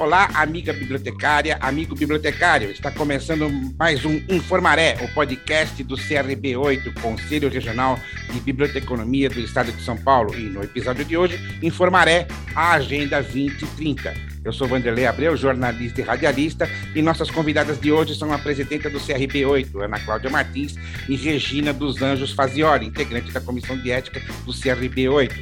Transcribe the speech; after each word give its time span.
Olá, 0.00 0.30
amiga 0.32 0.72
bibliotecária, 0.72 1.58
amigo 1.60 1.94
bibliotecário. 1.94 2.70
Está 2.70 2.90
começando 2.90 3.50
mais 3.78 4.02
um 4.02 4.18
Informaré, 4.30 4.96
o 5.02 5.12
podcast 5.12 5.84
do 5.84 5.94
CRB8, 5.94 7.02
Conselho 7.02 7.50
Regional 7.50 7.98
de 8.32 8.40
Biblioteconomia 8.40 9.28
do 9.28 9.38
Estado 9.40 9.70
de 9.70 9.82
São 9.82 9.98
Paulo. 9.98 10.34
E 10.34 10.44
no 10.44 10.62
episódio 10.62 11.04
de 11.04 11.18
hoje, 11.18 11.38
Informaré, 11.62 12.26
a 12.54 12.72
Agenda 12.72 13.22
2030. 13.22 14.29
Eu 14.42 14.54
sou 14.54 14.66
Vanderlei 14.66 15.06
Abreu, 15.06 15.36
jornalista 15.36 16.00
e 16.00 16.04
radialista, 16.04 16.66
e 16.94 17.02
nossas 17.02 17.30
convidadas 17.30 17.78
de 17.78 17.92
hoje 17.92 18.14
são 18.14 18.32
a 18.32 18.38
presidenta 18.38 18.88
do 18.88 18.98
CRB8, 18.98 19.84
Ana 19.84 20.00
Cláudia 20.00 20.30
Martins, 20.30 20.76
e 21.06 21.14
Regina 21.14 21.74
dos 21.74 22.00
Anjos 22.00 22.32
Fazioli, 22.32 22.86
integrante 22.86 23.30
da 23.32 23.40
Comissão 23.40 23.76
de 23.76 23.90
Ética 23.90 24.18
do 24.46 24.52
CRB8. 24.52 25.32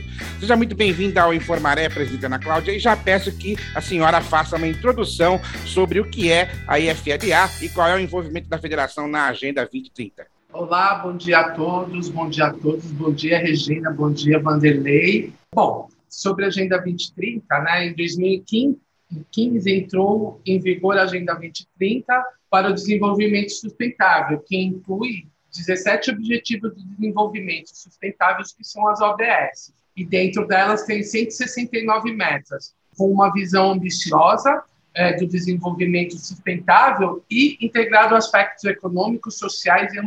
Seja 0.41 0.57
muito 0.57 0.75
bem-vinda 0.75 1.23
ao 1.23 1.33
Informaré, 1.33 1.89
presidenta 1.89 2.27
Ana 2.27 2.41
Cláudia, 2.41 2.73
e 2.73 2.81
já 2.81 2.97
peço 2.97 3.31
que 3.31 3.57
a 3.73 3.81
senhora 3.81 4.21
faça 4.21 4.57
uma 4.57 4.67
introdução 4.67 5.41
sobre 5.65 6.01
o 6.01 6.05
que 6.05 6.33
é 6.33 6.51
a 6.67 6.81
IFADA 6.81 7.49
e 7.63 7.69
qual 7.69 7.87
é 7.87 7.95
o 7.95 8.01
envolvimento 8.01 8.49
da 8.49 8.59
federação 8.59 9.07
na 9.07 9.29
Agenda 9.29 9.61
2030. 9.63 10.27
Olá, 10.53 10.97
bom 10.97 11.17
dia 11.17 11.39
a 11.39 11.51
todos, 11.51 12.09
bom 12.09 12.29
dia 12.29 12.47
a 12.47 12.53
todos, 12.53 12.87
bom 12.87 13.13
dia 13.13 13.39
Regina, 13.39 13.93
bom 13.93 14.11
dia 14.11 14.41
Vanderlei. 14.41 15.33
Bom, 15.55 15.89
sobre 16.09 16.47
a 16.47 16.49
Agenda 16.49 16.79
2030, 16.79 17.59
né, 17.61 17.87
em 17.87 17.95
2015 17.95 18.88
2015 19.11 19.71
entrou 19.71 20.41
em 20.45 20.61
vigor 20.61 20.99
a 20.99 21.03
Agenda 21.03 21.35
2030 21.35 22.25
para 22.51 22.71
o 22.71 22.75
Desenvolvimento 22.75 23.51
Sustentável, 23.51 24.43
que 24.47 24.57
inclui 24.57 25.27
17 25.55 26.11
Objetivos 26.11 26.77
de 26.77 26.85
Desenvolvimento 26.85 27.69
Sustentáveis, 27.69 28.53
que 28.53 28.65
são 28.65 28.87
as 28.89 29.01
ODS. 29.01 29.73
E 29.97 30.05
dentro 30.05 30.47
delas 30.47 30.85
tem 30.85 31.03
169 31.03 32.13
metas, 32.13 32.75
com 32.97 33.11
uma 33.11 33.33
visão 33.33 33.73
ambiciosa 33.73 34.63
é, 34.95 35.15
do 35.15 35.27
desenvolvimento 35.27 36.17
sustentável 36.19 37.25
e 37.31 37.57
integrado 37.61 38.15
aspectos 38.15 38.65
econômicos, 38.65 39.39
sociais 39.39 39.93
e 39.95 39.99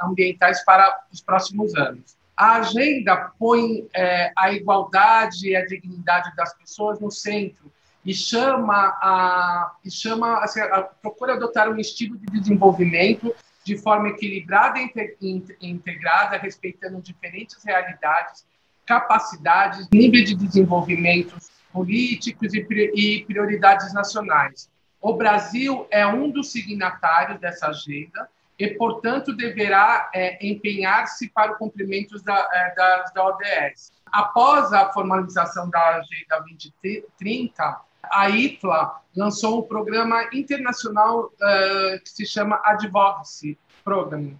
ambientais 0.00 0.64
para 0.64 1.04
os 1.12 1.20
próximos 1.20 1.74
anos. 1.74 2.16
A 2.36 2.56
agenda 2.56 3.32
põe 3.38 3.86
é, 3.94 4.32
a 4.36 4.52
igualdade 4.52 5.48
e 5.48 5.56
a 5.56 5.64
dignidade 5.64 6.34
das 6.36 6.56
pessoas 6.58 7.00
no 7.00 7.10
centro 7.10 7.72
e 8.04 8.12
chama 8.12 8.98
a 9.00 9.74
e 9.84 9.90
chama 9.90 10.38
assim, 10.38 10.60
a, 10.60 10.82
procura 10.82 11.34
adotar 11.34 11.68
um 11.68 11.78
estilo 11.78 12.16
de 12.18 12.26
desenvolvimento 12.26 13.34
de 13.64 13.78
forma 13.78 14.08
equilibrada 14.08 14.78
e 14.78 15.42
integrada, 15.62 16.36
respeitando 16.36 17.00
diferentes 17.00 17.64
realidades, 17.64 18.44
capacidades, 18.84 19.88
nível 19.90 20.22
de 20.22 20.34
desenvolvimento 20.34 21.34
políticos 21.72 22.54
e 22.54 23.24
prioridades 23.26 23.92
nacionais. 23.92 24.70
O 25.00 25.14
Brasil 25.14 25.86
é 25.90 26.06
um 26.06 26.30
dos 26.30 26.52
signatários 26.52 27.40
dessa 27.40 27.68
agenda 27.68 28.28
e, 28.58 28.68
portanto, 28.68 29.34
deverá 29.34 30.08
é, 30.14 30.46
empenhar-se 30.46 31.28
para 31.30 31.52
o 31.52 31.56
cumprimento 31.56 32.22
da, 32.22 32.48
é, 32.52 32.74
das, 32.74 33.12
da 33.12 33.26
ODS. 33.26 33.92
Após 34.06 34.72
a 34.72 34.92
formalização 34.92 35.68
da 35.68 35.96
Agenda 35.96 36.38
2030, 36.38 37.80
a 38.10 38.28
IFLA 38.30 39.00
lançou 39.16 39.60
um 39.60 39.62
programa 39.62 40.28
internacional 40.32 41.26
uh, 41.26 42.02
que 42.02 42.10
se 42.10 42.26
chama 42.26 42.60
Advocacy 42.64 43.58
Program. 43.84 44.32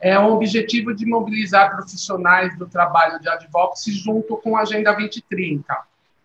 É 0.00 0.18
um 0.18 0.32
objetivo 0.32 0.92
de 0.94 1.06
mobilizar 1.06 1.76
profissionais 1.76 2.56
do 2.58 2.66
trabalho 2.66 3.20
de 3.20 3.28
advocacy 3.28 3.92
junto 3.92 4.36
com 4.36 4.56
a 4.56 4.62
Agenda 4.62 4.92
2030 4.92 5.76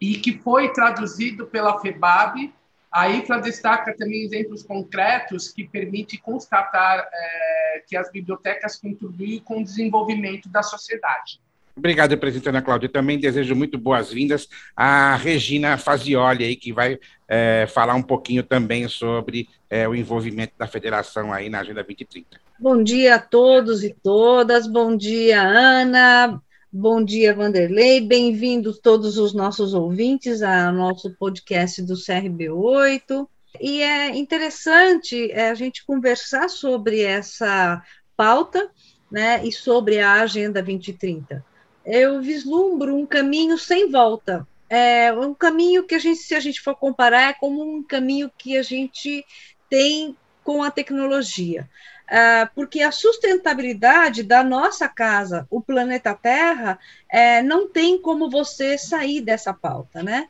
e 0.02 0.16
que 0.18 0.40
foi 0.40 0.74
traduzido 0.74 1.46
pela 1.46 1.80
FEBAB. 1.80 2.54
A 2.92 3.10
IFLA 3.10 3.40
destaca 3.40 3.96
também 3.96 4.24
exemplos 4.24 4.64
concretos 4.64 5.50
que 5.50 5.68
permitem 5.68 6.20
constatar 6.20 7.08
é, 7.12 7.84
que 7.86 7.96
as 7.96 8.12
bibliotecas 8.12 8.78
contribuem 8.78 9.40
com 9.40 9.62
o 9.62 9.64
desenvolvimento 9.64 10.50
da 10.50 10.64
sociedade. 10.64 11.40
Obrigado, 11.78 12.18
presidente 12.18 12.50
Ana 12.50 12.62
Cláudia. 12.62 12.90
Também 12.90 13.20
desejo 13.20 13.56
muito 13.56 13.78
boas-vindas 13.78 14.50
à 14.76 15.16
Regina 15.16 15.78
Fazioli, 15.78 16.44
aí, 16.44 16.56
que 16.56 16.74
vai 16.74 16.98
é, 17.28 17.68
falar 17.68 17.94
um 17.94 18.02
pouquinho 18.02 18.42
também 18.42 18.88
sobre 18.88 19.48
é, 19.70 19.88
o 19.88 19.94
envolvimento 19.94 20.54
da 20.58 20.66
federação 20.66 21.32
aí 21.32 21.50
na 21.50 21.60
Agenda 21.60 21.84
2030. 21.84 22.40
Bom 22.60 22.82
dia 22.82 23.16
a 23.16 23.20
todos 23.20 23.84
e 23.84 23.96
todas. 24.02 24.66
Bom 24.66 24.98
dia, 24.98 25.40
Ana. 25.40 26.42
Bom 26.74 27.04
dia, 27.04 27.36
Vanderlei. 27.36 28.02
Bem-vindos 28.02 28.80
todos 28.80 29.20
os 29.20 29.36
nossos 29.36 29.76
ouvintes 29.76 30.42
ao 30.42 30.74
nosso 30.74 31.14
podcast 31.14 31.84
do 31.84 31.94
CRB8. 31.94 33.28
E 33.62 33.84
é 33.84 34.18
interessante 34.18 35.32
é, 35.32 35.52
a 35.52 35.54
gente 35.54 35.86
conversar 35.86 36.50
sobre 36.50 37.04
essa 37.04 37.84
pauta 38.16 38.68
né, 39.12 39.46
e 39.46 39.52
sobre 39.52 40.00
a 40.00 40.14
Agenda 40.14 40.60
2030 40.64 41.46
eu 41.88 42.22
vislumbro 42.22 42.96
um 42.96 43.06
caminho 43.06 43.58
sem 43.58 43.90
volta. 43.90 44.46
É 44.70 45.14
um 45.14 45.34
caminho 45.34 45.86
que 45.86 45.96
a 45.96 46.00
gente, 46.00 46.20
se 46.20 46.36
a 46.36 46.40
gente 46.42 46.60
for 46.60 46.76
comparar, 46.76 47.30
é 47.30 47.34
como 47.34 47.64
um 47.64 47.82
caminho 47.82 48.30
que 48.38 48.58
a 48.58 48.62
gente 48.62 49.26
tem 49.70 50.16
com 50.44 50.62
a 50.62 50.70
tecnologia. 50.70 51.70
Uh, 52.08 52.50
porque 52.54 52.82
a 52.82 52.92
sustentabilidade 52.92 54.24
da 54.24 54.44
nossa 54.44 54.88
casa, 54.88 55.48
o 55.50 55.62
planeta 55.62 56.14
Terra, 56.14 56.78
é, 57.10 57.42
não 57.42 57.68
tem 57.68 58.02
como 58.02 58.30
você 58.30 58.78
sair 58.78 59.22
dessa 59.22 59.54
pauta, 59.54 60.04
né? 60.04 60.28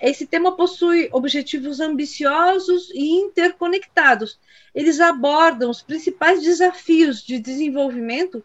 Esse 0.00 0.26
tema 0.26 0.56
possui 0.56 1.08
objetivos 1.12 1.80
ambiciosos 1.80 2.90
e 2.92 3.12
interconectados. 3.12 4.38
Eles 4.74 5.00
abordam 5.00 5.70
os 5.70 5.82
principais 5.82 6.42
desafios 6.42 7.22
de 7.22 7.38
desenvolvimento 7.38 8.44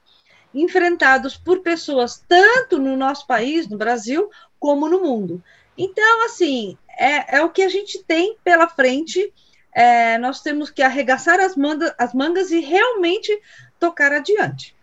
enfrentados 0.53 1.37
por 1.37 1.61
pessoas 1.61 2.23
tanto 2.27 2.77
no 2.77 2.95
nosso 2.97 3.25
país, 3.25 3.67
no 3.67 3.77
Brasil, 3.77 4.29
como 4.59 4.89
no 4.89 5.01
mundo. 5.01 5.43
Então, 5.77 6.25
assim, 6.25 6.77
é, 6.97 7.37
é 7.37 7.43
o 7.43 7.49
que 7.49 7.61
a 7.61 7.69
gente 7.69 8.03
tem 8.03 8.37
pela 8.43 8.67
frente. 8.67 9.33
É, 9.73 10.17
nós 10.17 10.41
temos 10.41 10.69
que 10.69 10.81
arregaçar 10.81 11.39
as, 11.39 11.55
manga, 11.55 11.95
as 11.97 12.13
mangas 12.13 12.51
e 12.51 12.59
realmente 12.59 13.39
tocar 13.79 14.11
adiante. 14.11 14.75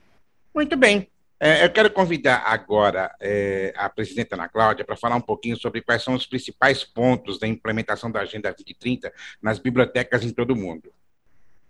Muito 0.54 0.76
bem. 0.76 1.08
É, 1.40 1.64
eu 1.64 1.70
quero 1.70 1.88
convidar 1.90 2.42
agora 2.46 3.14
é, 3.20 3.72
a 3.76 3.88
presidenta 3.88 4.34
Ana 4.34 4.48
Cláudia 4.48 4.84
para 4.84 4.96
falar 4.96 5.14
um 5.14 5.20
pouquinho 5.20 5.56
sobre 5.56 5.80
quais 5.80 6.02
são 6.02 6.14
os 6.14 6.26
principais 6.26 6.82
pontos 6.82 7.38
da 7.38 7.46
implementação 7.46 8.10
da 8.10 8.20
Agenda 8.20 8.50
2030 8.50 9.12
nas 9.40 9.60
bibliotecas 9.60 10.24
em 10.24 10.32
todo 10.32 10.50
o 10.50 10.56
mundo. 10.56 10.92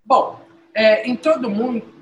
Bom, 0.03 0.41
é, 0.79 1.09
em 1.09 1.17
todo 1.17 1.49
o 1.49 1.51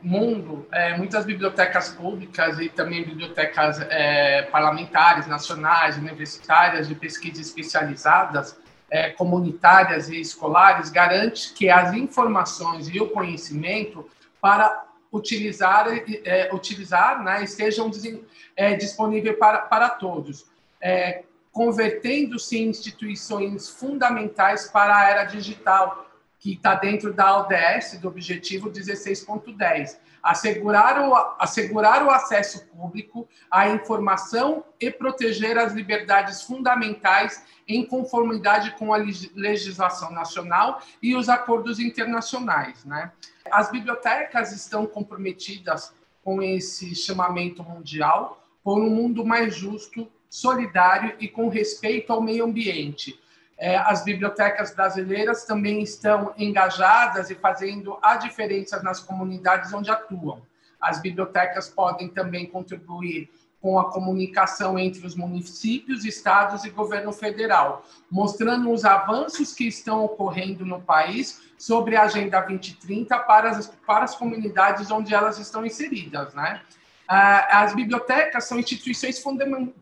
mundo, 0.03 0.67
é, 0.71 0.95
muitas 0.99 1.25
bibliotecas 1.25 1.89
públicas 1.89 2.61
e 2.61 2.69
também 2.69 3.03
bibliotecas 3.03 3.81
é, 3.89 4.43
parlamentares, 4.43 5.27
nacionais, 5.27 5.97
universitárias, 5.97 6.87
de 6.87 6.95
pesquisa 6.95 7.41
especializadas, 7.41 8.55
é, 8.91 9.09
comunitárias 9.09 10.11
e 10.11 10.21
escolares, 10.21 10.91
garante 10.91 11.55
que 11.55 11.71
as 11.71 11.95
informações 11.95 12.87
e 12.89 13.01
o 13.01 13.09
conhecimento 13.09 14.07
para 14.43 14.85
utilizar, 15.11 15.87
é, 16.23 16.51
utilizar 16.53 17.25
né, 17.25 17.43
estejam 17.43 17.91
é, 18.55 18.75
disponíveis 18.75 19.39
para, 19.39 19.61
para 19.61 19.89
todos, 19.89 20.45
convertendo-se 21.51 22.59
em 22.59 22.69
instituições 22.69 23.71
fundamentais 23.71 24.69
para 24.69 24.95
a 24.95 25.09
era 25.09 25.25
digital, 25.25 26.06
que 26.39 26.53
está 26.53 26.75
dentro 26.75 27.13
da 27.13 27.39
ODS, 27.41 27.99
do 28.01 28.09
objetivo 28.09 28.71
16.10. 28.71 29.99
Assegurar 30.23 31.01
o, 31.01 31.15
assegurar 31.39 32.05
o 32.05 32.11
acesso 32.11 32.67
público 32.67 33.29
à 33.51 33.69
informação 33.69 34.65
e 34.81 34.91
proteger 34.91 35.57
as 35.57 35.73
liberdades 35.73 36.43
fundamentais 36.43 37.45
em 37.67 37.85
conformidade 37.85 38.73
com 38.73 38.93
a 38.93 38.97
legislação 38.97 40.11
nacional 40.13 40.81
e 41.03 41.17
os 41.17 41.29
acordos 41.29 41.79
internacionais. 41.81 42.85
Né? 42.85 43.11
As 43.51 43.71
bibliotecas 43.71 44.53
estão 44.53 44.87
comprometidas 44.87 45.95
com 46.23 46.43
esse 46.43 46.95
chamamento 46.95 47.63
mundial 47.63 48.45
por 48.63 48.81
um 48.81 48.91
mundo 48.91 49.25
mais 49.25 49.55
justo, 49.55 50.11
solidário 50.29 51.15
e 51.21 51.29
com 51.29 51.49
respeito 51.49 52.13
ao 52.13 52.21
meio 52.21 52.45
ambiente 52.45 53.19
as 53.59 54.05
bibliotecas 54.05 54.75
brasileiras 54.75 55.45
também 55.45 55.83
estão 55.83 56.35
engajadas 56.37 57.31
e 57.31 57.35
fazendo 57.35 57.99
a 58.03 58.17
diferença 58.17 58.83
nas 58.83 59.01
comunidades 59.01 59.73
onde 59.73 59.91
atuam. 59.91 60.43
As 60.81 61.01
bibliotecas 61.01 61.69
podem 61.69 62.09
também 62.09 62.47
contribuir 62.47 63.31
com 63.61 63.79
a 63.79 63.91
comunicação 63.91 64.79
entre 64.79 65.05
os 65.07 65.15
municípios, 65.15 66.05
estados 66.05 66.65
e 66.65 66.71
governo 66.71 67.13
federal, 67.13 67.85
mostrando 68.11 68.71
os 68.71 68.85
avanços 68.85 69.55
que 69.55 69.67
estão 69.67 70.05
ocorrendo 70.05 70.65
no 70.65 70.81
país 70.81 71.41
sobre 71.59 71.97
a 71.97 72.03
Agenda 72.03 72.41
2030 72.41 73.19
para 73.21 73.51
as, 73.51 73.67
para 73.87 74.05
as 74.05 74.15
comunidades 74.15 74.91
onde 74.91 75.15
elas 75.15 75.39
estão 75.39 75.65
inseridas. 75.65 76.35
Né? 76.35 76.61
Ah, 77.09 77.63
as 77.63 77.75
bibliotecas 77.75 78.45
são 78.45 78.59
instituições 78.59 79.21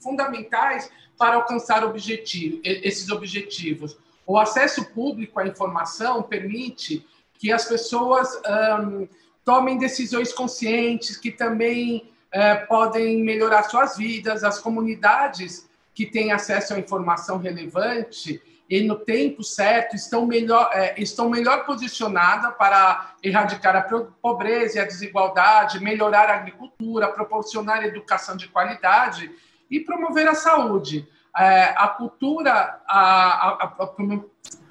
fundamentais 0.00 0.90
para 1.18 1.36
alcançar 1.36 1.84
objetivo, 1.84 2.60
esses 2.64 3.10
objetivos. 3.10 3.96
O 4.26 4.38
acesso 4.38 4.84
público 4.86 5.38
à 5.38 5.46
informação 5.46 6.22
permite 6.22 7.06
que 7.38 7.52
as 7.52 7.66
pessoas 7.66 8.40
um, 8.82 9.06
tomem 9.44 9.78
decisões 9.78 10.32
conscientes, 10.32 11.16
que 11.16 11.30
também 11.30 12.10
uh, 12.34 12.66
podem 12.66 13.22
melhorar 13.22 13.64
suas 13.64 13.96
vidas. 13.96 14.42
As 14.42 14.58
comunidades 14.58 15.68
que 15.94 16.06
têm 16.06 16.32
acesso 16.32 16.74
à 16.74 16.78
informação 16.78 17.38
relevante 17.38 18.42
e 18.68 18.82
no 18.82 18.96
tempo 18.96 19.42
certo 19.42 19.94
estão 19.94 20.26
melhor, 20.26 20.70
é, 20.72 20.94
estão 21.00 21.28
melhor 21.28 21.66
posicionadas 21.66 22.54
para 22.56 23.14
erradicar 23.22 23.76
a 23.76 23.82
pobreza 23.82 24.78
e 24.78 24.80
a 24.80 24.86
desigualdade, 24.86 25.80
melhorar 25.80 26.30
a 26.30 26.36
agricultura, 26.36 27.08
proporcionar 27.08 27.84
educação 27.84 28.36
de 28.36 28.48
qualidade 28.48 29.30
e 29.70 29.80
promover 29.80 30.28
a 30.28 30.34
saúde. 30.34 31.08
É, 31.36 31.74
a 31.76 31.88
cultura, 31.88 32.80
a, 32.86 33.00
a, 33.00 33.74
a, 33.78 33.94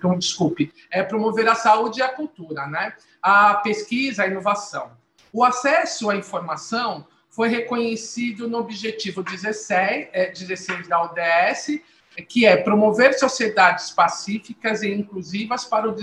a, 0.03 0.15
desculpe, 0.15 0.73
é 0.89 1.03
promover 1.03 1.47
a 1.47 1.55
saúde 1.55 1.99
e 1.99 2.03
a 2.03 2.09
cultura, 2.09 2.67
né? 2.67 2.93
a 3.21 3.55
pesquisa, 3.55 4.23
a 4.23 4.27
inovação. 4.27 4.91
O 5.31 5.43
acesso 5.43 6.09
à 6.09 6.15
informação 6.15 7.05
foi 7.29 7.49
reconhecido 7.49 8.47
no 8.47 8.59
objetivo 8.59 9.23
16, 9.23 10.07
é, 10.13 10.31
16 10.31 10.87
da 10.87 11.01
ODS, 11.01 11.81
que 12.29 12.45
é 12.45 12.55
promover 12.55 13.17
sociedades 13.17 13.89
pacíficas 13.89 14.83
e 14.83 14.93
inclusivas 14.93 15.65
para 15.65 15.89
o 15.89 15.95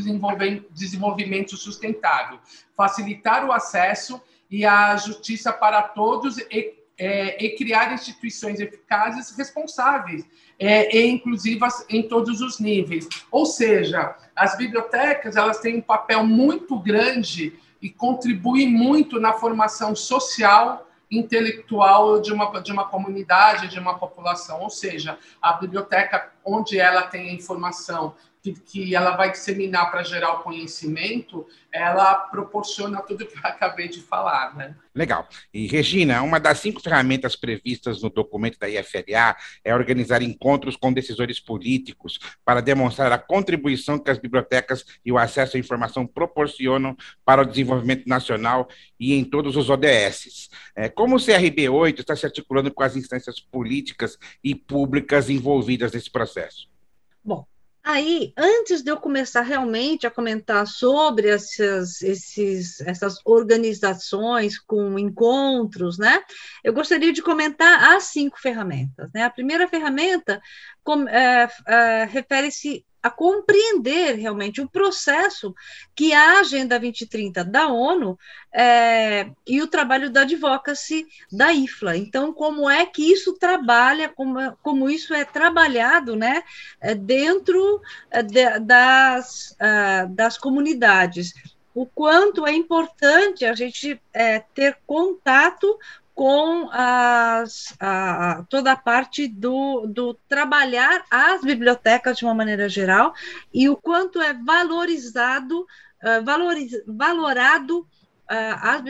desenvolvimento 0.72 1.56
sustentável, 1.56 2.40
facilitar 2.76 3.44
o 3.46 3.52
acesso 3.52 4.20
e 4.50 4.66
a 4.66 4.96
justiça 4.96 5.52
para 5.52 5.82
todos 5.82 6.38
e, 6.38 6.79
é, 7.00 7.42
e 7.42 7.56
criar 7.56 7.94
instituições 7.94 8.60
eficazes 8.60 9.34
responsáveis 9.34 10.22
é, 10.58 10.94
e 10.94 11.08
inclusivas 11.08 11.82
em 11.88 12.02
todos 12.06 12.42
os 12.42 12.60
níveis. 12.60 13.08
Ou 13.30 13.46
seja, 13.46 14.14
as 14.36 14.54
bibliotecas 14.54 15.34
elas 15.34 15.60
têm 15.60 15.78
um 15.78 15.80
papel 15.80 16.22
muito 16.26 16.78
grande 16.78 17.58
e 17.80 17.88
contribuem 17.88 18.68
muito 18.68 19.18
na 19.18 19.32
formação 19.32 19.96
social 19.96 20.86
intelectual 21.10 22.20
de 22.20 22.34
uma, 22.34 22.60
de 22.60 22.70
uma 22.70 22.86
comunidade, 22.86 23.68
de 23.68 23.78
uma 23.78 23.98
população. 23.98 24.60
Ou 24.60 24.68
seja, 24.68 25.18
a 25.40 25.54
biblioteca, 25.54 26.30
onde 26.44 26.78
ela 26.78 27.02
tem 27.02 27.30
a 27.30 27.32
informação 27.32 28.14
que, 28.42 28.52
que 28.52 28.94
ela 28.94 29.16
vai 29.16 29.30
disseminar 29.30 29.90
para 29.90 30.02
gerar 30.02 30.32
o 30.34 30.42
conhecimento, 30.42 31.46
ela 31.72 32.14
proporciona 32.14 33.00
tudo 33.02 33.24
que 33.26 33.36
eu 33.36 33.42
acabei 33.44 33.88
de 33.88 34.00
falar. 34.00 34.56
Né? 34.56 34.74
Legal. 34.94 35.28
E, 35.52 35.66
Regina, 35.66 36.22
uma 36.22 36.40
das 36.40 36.58
cinco 36.58 36.80
ferramentas 36.80 37.36
previstas 37.36 38.02
no 38.02 38.10
documento 38.10 38.58
da 38.58 38.68
IFLA 38.68 39.36
é 39.64 39.74
organizar 39.74 40.22
encontros 40.22 40.76
com 40.76 40.92
decisores 40.92 41.38
políticos 41.38 42.18
para 42.44 42.60
demonstrar 42.60 43.12
a 43.12 43.18
contribuição 43.18 43.98
que 43.98 44.10
as 44.10 44.18
bibliotecas 44.18 44.84
e 45.04 45.12
o 45.12 45.18
acesso 45.18 45.56
à 45.56 45.60
informação 45.60 46.06
proporcionam 46.06 46.96
para 47.24 47.42
o 47.42 47.46
desenvolvimento 47.46 48.06
nacional 48.06 48.68
e 48.98 49.14
em 49.14 49.24
todos 49.24 49.56
os 49.56 49.68
ODSs. 49.68 50.48
É, 50.74 50.88
como 50.88 51.16
o 51.16 51.24
CRB 51.24 51.68
8 51.68 52.00
está 52.00 52.16
se 52.16 52.26
articulando 52.26 52.72
com 52.72 52.82
as 52.82 52.96
instâncias 52.96 53.38
políticas 53.38 54.18
e 54.42 54.54
públicas 54.54 55.28
envolvidas 55.28 55.92
nesse 55.92 56.10
processo? 56.10 56.68
Bom, 57.22 57.46
Aí, 57.92 58.32
antes 58.36 58.82
de 58.82 58.90
eu 58.92 58.96
começar 58.96 59.40
realmente 59.40 60.06
a 60.06 60.10
comentar 60.12 60.64
sobre 60.64 61.28
essas, 61.28 62.00
esses, 62.02 62.80
essas 62.82 63.18
organizações 63.24 64.60
com 64.60 64.96
encontros, 64.96 65.98
né, 65.98 66.22
eu 66.62 66.72
gostaria 66.72 67.12
de 67.12 67.20
comentar 67.20 67.96
as 67.96 68.04
cinco 68.04 68.38
ferramentas. 68.38 69.10
Né? 69.12 69.24
A 69.24 69.30
primeira 69.30 69.66
ferramenta 69.66 70.40
é, 71.08 71.48
é, 71.66 72.04
refere-se 72.04 72.86
a 73.02 73.10
compreender 73.10 74.16
realmente 74.16 74.60
o 74.60 74.68
processo 74.68 75.54
que 75.94 76.12
a 76.12 76.40
Agenda 76.40 76.78
2030 76.78 77.44
da 77.44 77.68
ONU 77.68 78.18
é, 78.52 79.30
e 79.46 79.62
o 79.62 79.66
trabalho 79.66 80.10
da 80.10 80.22
advocacy 80.22 81.06
da 81.32 81.52
IFLA. 81.52 81.96
Então, 81.96 82.32
como 82.32 82.68
é 82.68 82.84
que 82.84 83.10
isso 83.10 83.34
trabalha, 83.34 84.08
como, 84.08 84.38
como 84.62 84.90
isso 84.90 85.14
é 85.14 85.24
trabalhado 85.24 86.14
né, 86.16 86.42
é, 86.80 86.94
dentro 86.94 87.80
é, 88.10 88.22
de, 88.22 88.58
das, 88.60 89.56
das 90.10 90.36
comunidades. 90.36 91.32
O 91.74 91.86
quanto 91.86 92.46
é 92.46 92.52
importante 92.52 93.44
a 93.44 93.54
gente 93.54 94.00
é, 94.12 94.40
ter 94.54 94.76
contato 94.86 95.78
com 96.20 96.68
as, 96.70 97.74
a, 97.80 98.44
toda 98.50 98.72
a 98.72 98.76
parte 98.76 99.26
do, 99.26 99.86
do 99.86 100.12
trabalhar 100.28 101.02
as 101.10 101.40
bibliotecas 101.40 102.18
de 102.18 102.26
uma 102.26 102.34
maneira 102.34 102.68
geral 102.68 103.14
e 103.54 103.70
o 103.70 103.76
quanto 103.78 104.20
é 104.20 104.34
valorizado, 104.34 105.62
uh, 105.62 106.22
valoriz, 106.22 106.72
valorado 106.86 107.78
uh, 107.78 107.86
as 108.28 108.82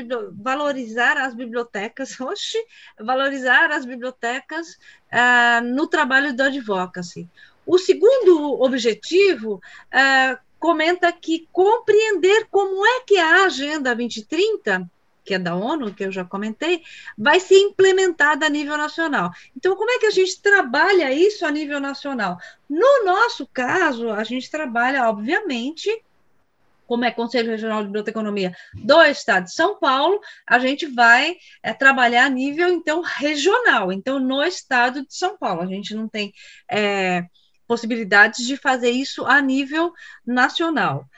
valorizar 0.43 1.17
as 1.19 1.33
bibliotecas, 1.33 2.19
oxe, 2.21 2.59
valorizar 2.99 3.71
as 3.71 3.85
bibliotecas 3.85 4.71
uh, 5.13 5.65
no 5.65 5.87
trabalho 5.87 6.35
do 6.35 6.43
advocacy. 6.43 7.29
O 7.65 7.79
segundo 7.79 8.61
objetivo 8.61 9.63
comenta 10.59 11.13
que 11.13 11.47
compreender 11.53 12.49
como 12.51 12.85
é 12.85 13.03
que 13.03 13.17
a 13.17 13.45
Agenda 13.45 13.95
2030 13.95 14.91
que 15.31 15.35
é 15.35 15.39
da 15.39 15.55
ONU, 15.55 15.95
que 15.95 16.05
eu 16.05 16.11
já 16.11 16.25
comentei, 16.25 16.83
vai 17.17 17.39
ser 17.39 17.57
implementada 17.57 18.47
a 18.47 18.49
nível 18.49 18.77
nacional. 18.77 19.31
Então, 19.57 19.77
como 19.77 19.89
é 19.89 20.01
que 20.01 20.07
a 20.07 20.11
gente 20.11 20.43
trabalha 20.43 21.13
isso 21.13 21.47
a 21.47 21.53
nível 21.53 21.79
nacional? 21.79 22.37
No 22.69 23.05
nosso 23.05 23.47
caso, 23.47 24.11
a 24.11 24.25
gente 24.25 24.51
trabalha, 24.51 25.09
obviamente, 25.09 25.89
como 26.85 27.05
é 27.05 27.13
Conselho 27.13 27.53
Regional 27.53 27.83
de 27.83 27.87
Biblioteconomia 27.87 28.53
do 28.75 29.01
Estado 29.05 29.45
de 29.45 29.55
São 29.55 29.79
Paulo, 29.79 30.19
a 30.45 30.59
gente 30.59 30.87
vai 30.87 31.37
é, 31.63 31.73
trabalhar 31.73 32.25
a 32.25 32.29
nível, 32.29 32.69
então, 32.69 33.01
regional, 33.01 33.93
então, 33.93 34.19
no 34.19 34.43
Estado 34.43 35.07
de 35.07 35.15
São 35.15 35.39
Paulo. 35.39 35.63
A 35.63 35.67
gente 35.67 35.95
não 35.95 36.09
tem 36.09 36.33
é, 36.69 37.25
possibilidades 37.69 38.45
de 38.45 38.57
fazer 38.57 38.91
isso 38.91 39.25
a 39.27 39.41
nível 39.41 39.93
nacional. 40.27 41.09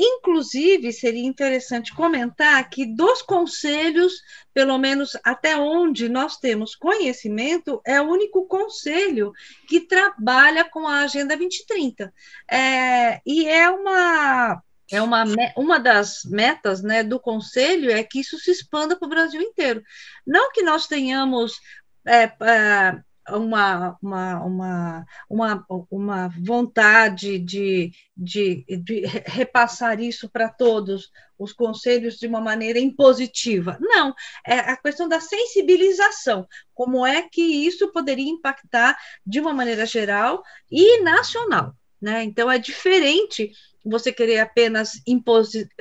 Inclusive, 0.00 0.92
seria 0.92 1.26
interessante 1.26 1.92
comentar 1.92 2.70
que 2.70 2.86
dos 2.86 3.20
conselhos, 3.20 4.22
pelo 4.54 4.78
menos 4.78 5.18
até 5.24 5.56
onde 5.56 6.08
nós 6.08 6.36
temos 6.36 6.76
conhecimento, 6.76 7.80
é 7.84 8.00
o 8.00 8.08
único 8.08 8.46
conselho 8.46 9.32
que 9.66 9.80
trabalha 9.80 10.64
com 10.64 10.86
a 10.86 11.00
Agenda 11.00 11.36
2030. 11.36 12.14
É, 12.48 13.20
e 13.26 13.48
é 13.48 13.68
uma. 13.68 14.62
É 14.90 15.02
uma, 15.02 15.24
uma 15.54 15.78
das 15.78 16.24
metas 16.24 16.82
né, 16.82 17.04
do 17.04 17.20
Conselho 17.20 17.90
é 17.90 18.02
que 18.02 18.20
isso 18.20 18.38
se 18.38 18.50
expanda 18.50 18.96
para 18.96 19.04
o 19.04 19.10
Brasil 19.10 19.42
inteiro. 19.42 19.82
Não 20.26 20.50
que 20.50 20.62
nós 20.62 20.86
tenhamos 20.86 21.60
é, 22.06 22.22
é, 22.22 22.98
uma, 23.30 23.96
uma, 24.02 24.44
uma, 24.44 25.06
uma, 25.28 25.66
uma 25.90 26.28
vontade 26.28 27.38
de, 27.38 27.92
de, 28.16 28.64
de 28.82 29.00
repassar 29.26 30.00
isso 30.00 30.28
para 30.28 30.48
todos 30.48 31.10
os 31.38 31.52
conselhos 31.52 32.16
de 32.16 32.26
uma 32.26 32.40
maneira 32.40 32.78
impositiva. 32.78 33.78
Não, 33.80 34.14
é 34.46 34.58
a 34.58 34.76
questão 34.76 35.08
da 35.08 35.20
sensibilização. 35.20 36.46
Como 36.74 37.06
é 37.06 37.22
que 37.22 37.42
isso 37.42 37.92
poderia 37.92 38.28
impactar 38.28 38.96
de 39.24 39.40
uma 39.40 39.54
maneira 39.54 39.86
geral 39.86 40.42
e 40.70 41.00
nacional? 41.02 41.74
Né? 42.00 42.24
Então, 42.24 42.50
é 42.50 42.58
diferente 42.58 43.50
você 43.84 44.12
querer 44.12 44.40
apenas 44.40 44.92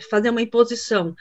fazer 0.09 0.29
uma 0.29 0.41
imposição. 0.41 1.15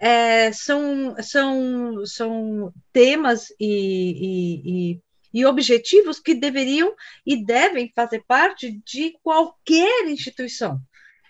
É, 0.00 0.52
são, 0.52 1.14
são, 1.22 2.04
são 2.04 2.72
temas 2.92 3.48
e, 3.60 3.62
e, 3.70 4.92
e 4.94 5.00
e 5.32 5.46
objetivos 5.46 6.20
que 6.20 6.34
deveriam 6.34 6.94
e 7.26 7.44
devem 7.44 7.92
fazer 7.94 8.24
parte 8.26 8.72
de 8.84 9.16
qualquer 9.22 10.06
instituição. 10.06 10.80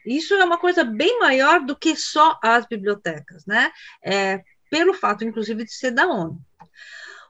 Isso 0.04 0.35
é 0.35 0.44
uma 0.44 0.59
coisa 0.59 0.82
bem 0.82 1.18
maior 1.18 1.64
do 1.64 1.76
que 1.76 1.94
só 1.97 2.38
as 2.42 2.66
bibliotecas, 2.66 3.47
né? 3.47 3.71
É, 4.04 4.42
pelo 4.71 4.94
fato, 4.94 5.25
inclusive, 5.25 5.64
de 5.64 5.73
ser 5.73 5.92
da 5.92 6.06
ONU. 6.06 6.40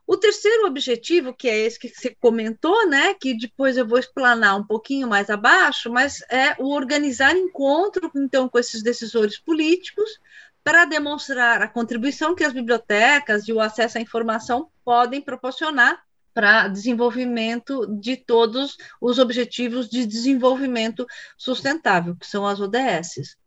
O 0.05 0.17
terceiro 0.17 0.67
objetivo, 0.67 1.33
que 1.33 1.47
é 1.47 1.57
esse 1.59 1.79
que 1.79 1.87
você 1.87 2.13
comentou, 2.19 2.87
né, 2.89 3.13
que 3.13 3.37
depois 3.37 3.77
eu 3.77 3.87
vou 3.87 3.97
explanar 3.97 4.57
um 4.57 4.65
pouquinho 4.65 5.07
mais 5.07 5.29
abaixo, 5.29 5.89
mas 5.89 6.21
é 6.29 6.55
o 6.59 6.73
organizar 6.73 7.35
encontro, 7.37 8.11
então, 8.15 8.49
com 8.49 8.59
esses 8.59 8.83
decisores 8.83 9.39
políticos, 9.39 10.19
para 10.61 10.83
demonstrar 10.85 11.61
a 11.61 11.69
contribuição 11.69 12.35
que 12.35 12.43
as 12.43 12.51
bibliotecas 12.51 13.47
e 13.47 13.53
o 13.53 13.61
acesso 13.61 13.97
à 13.97 14.01
informação 14.01 14.69
podem 14.83 15.21
proporcionar 15.21 16.01
para 16.33 16.67
desenvolvimento 16.67 17.85
de 17.99 18.17
todos 18.17 18.77
os 18.99 19.19
objetivos 19.19 19.89
de 19.89 20.05
desenvolvimento 20.05 21.05
sustentável, 21.37 22.15
que 22.15 22.25
são 22.25 22.45
as 22.45 22.59
ODSs. 22.59 23.37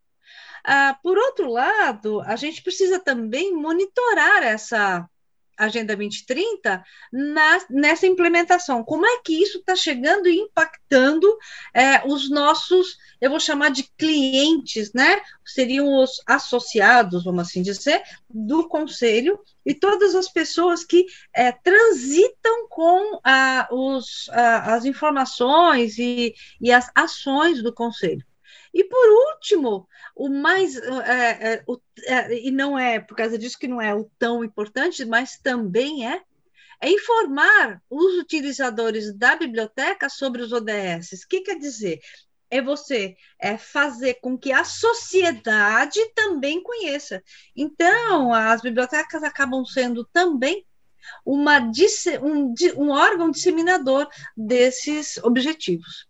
Ah, 0.65 0.99
por 1.03 1.17
outro 1.17 1.51
lado, 1.51 2.21
a 2.23 2.35
gente 2.37 2.63
precisa 2.63 2.99
também 2.99 3.55
monitorar 3.55 4.43
essa, 4.43 5.09
Agenda 5.57 5.97
2030 5.97 6.85
na, 7.13 7.61
nessa 7.71 8.07
implementação. 8.07 8.85
Como 8.85 9.07
é 9.07 9.21
que 9.25 9.43
isso 9.43 9.59
está 9.59 9.75
chegando 9.75 10.29
e 10.29 10.37
impactando 10.37 11.27
é, 11.73 12.07
os 12.07 12.31
nossos, 12.31 12.99
eu 13.21 13.31
vou 13.31 13.41
chamar 13.41 13.71
de 13.71 13.85
clientes, 13.97 14.93
né? 14.93 15.21
Seriam 15.45 16.03
os 16.03 16.21
associados, 16.27 17.25
vamos 17.25 17.49
assim 17.49 17.63
dizer, 17.63 18.03
do 18.29 18.69
Conselho 18.69 19.39
e 19.65 19.75
todas 19.75 20.15
as 20.15 20.29
pessoas 20.29 20.85
que 20.85 21.07
é, 21.35 21.51
transitam 21.53 22.69
com 22.69 23.21
os, 23.71 24.29
as 24.31 24.85
informações 24.85 25.99
e, 25.99 26.35
e 26.61 26.71
as 26.71 26.91
ações 26.95 27.63
do 27.63 27.73
Conselho. 27.73 28.25
E 28.77 28.85
por 28.85 29.09
último, 29.33 29.89
o 30.15 30.29
mais 30.29 30.77
é, 30.77 31.55
é, 31.55 31.65
o, 31.67 31.81
é, 32.05 32.47
e 32.47 32.51
não 32.51 32.79
é 32.79 33.01
por 33.01 33.17
causa 33.17 33.39
disso 33.39 33.59
que 33.59 33.67
não 33.67 33.81
é 33.81 33.95
o 33.95 34.05
tão 34.19 34.45
importante, 34.45 35.03
mas 35.07 35.39
também 35.39 36.07
é 36.07 36.21
é 36.79 36.91
informar 36.91 37.83
os 37.89 38.19
utilizadores 38.19 39.17
da 39.17 39.35
biblioteca 39.35 40.11
sobre 40.11 40.43
os 40.43 40.53
ODS. 40.53 41.25
O 41.25 41.29
que 41.29 41.41
quer 41.41 41.59
dizer? 41.59 42.01
É 42.51 42.61
você 42.61 43.17
é 43.41 43.57
fazer 43.57 44.21
com 44.21 44.37
que 44.37 44.53
a 44.53 44.63
sociedade 44.63 45.99
também 46.15 46.63
conheça. 46.63 47.25
Então, 47.57 48.35
as 48.35 48.61
bibliotecas 48.61 49.23
acabam 49.23 49.65
sendo 49.65 50.05
também 50.13 50.67
uma, 51.25 51.59
um, 52.23 52.55
um 52.77 52.91
órgão 52.91 53.31
disseminador 53.31 54.07
desses 54.37 55.17
objetivos. 55.25 56.07